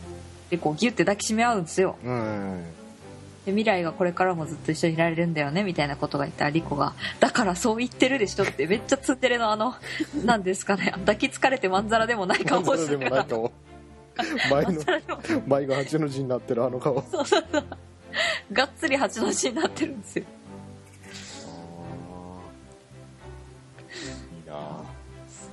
[0.50, 2.64] でこうギュッて抱きしめ合うんですよ、うん。
[3.46, 9.76] で未来がこれからもずっと一緒にいられるんだよねみたいなことが言ったらリコが「だからそう言ってるでしょ」ってめっちゃツンデレのあの
[10.26, 13.52] なんですかね抱きつかれてまんざらでもない顔をしてる前 の
[15.48, 17.04] 前が八の字になってるあの顔。
[17.12, 17.66] そうそうそう。
[18.52, 20.26] がっつり8の字になってるんですよ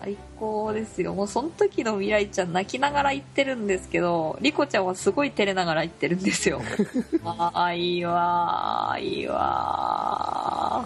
[0.05, 1.15] 最高ですよ。
[1.15, 6.61] もうその時の未来ちゃん泣きながら言ってるんですけどリコちゃんはすごい照れながら言ってるんですよ。
[7.25, 10.85] ああいいわーいいわ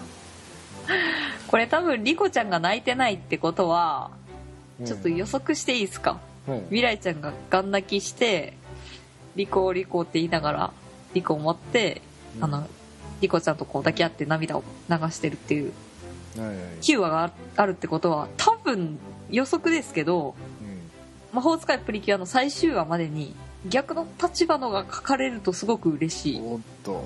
[0.87, 1.49] ー。
[1.49, 4.11] これ多分リコちゃんが泣いてないってことは
[4.85, 6.61] ちょっと予測していいですか、うん。
[6.69, 8.53] 未来ちゃんがガン泣きして
[9.35, 10.71] リコリコって言いながら
[11.13, 12.01] リコを待って、
[12.37, 12.43] うん。
[12.45, 12.67] あの
[13.19, 15.73] リコちゃんとこう抱き合って涙を流してるっていう
[16.37, 18.99] はいはい9話がああるってことは多分
[19.29, 20.35] 予測ですけど
[21.31, 23.35] 魔法使いプリキュアの最終話までに
[23.67, 26.41] 逆の立場のが書かれるとすごく嬉しい。
[26.41, 27.03] おっと。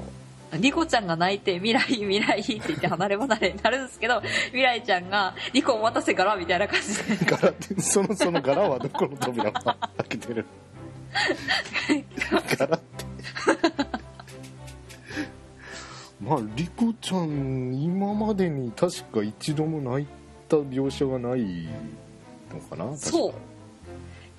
[0.60, 7.26] リコちゃんが泣いて未来未来って言って離れ離れになるんですけど未来ちゃんがリコお待たせからみたいな感じで。
[7.26, 9.76] 柄ってそのその柄はどこの扉を開
[10.10, 10.46] けてる？
[12.56, 13.06] 柄って。
[16.22, 20.08] まあリコちゃん今までに確か一度も泣い
[20.54, 21.68] た描写がない
[22.54, 22.96] のかな？
[22.98, 23.34] そう。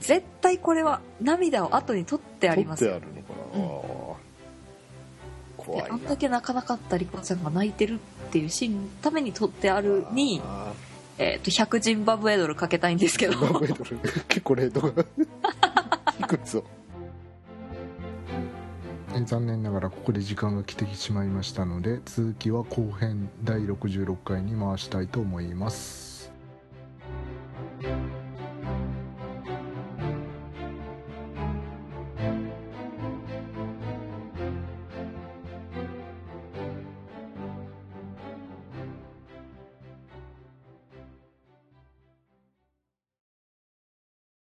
[0.00, 2.84] 絶対これは涙を後に取ってあります。
[2.84, 4.14] 撮ってあるのかな、で
[5.56, 5.94] 怖いな。
[5.94, 10.72] あんだけ泣かなかったリコちゃんが泣いてるっていうシーンのために撮ってあるに、あ
[11.18, 13.34] えー、と100ジンバブエドルかけたいんですけど。
[14.28, 15.04] 結構レートが。
[16.28, 16.64] 低 いぞ。
[16.64, 16.83] えー
[19.22, 26.32] 残念ながらここで時間が来てしまいましたので続きは後編第66回に回したいと思います。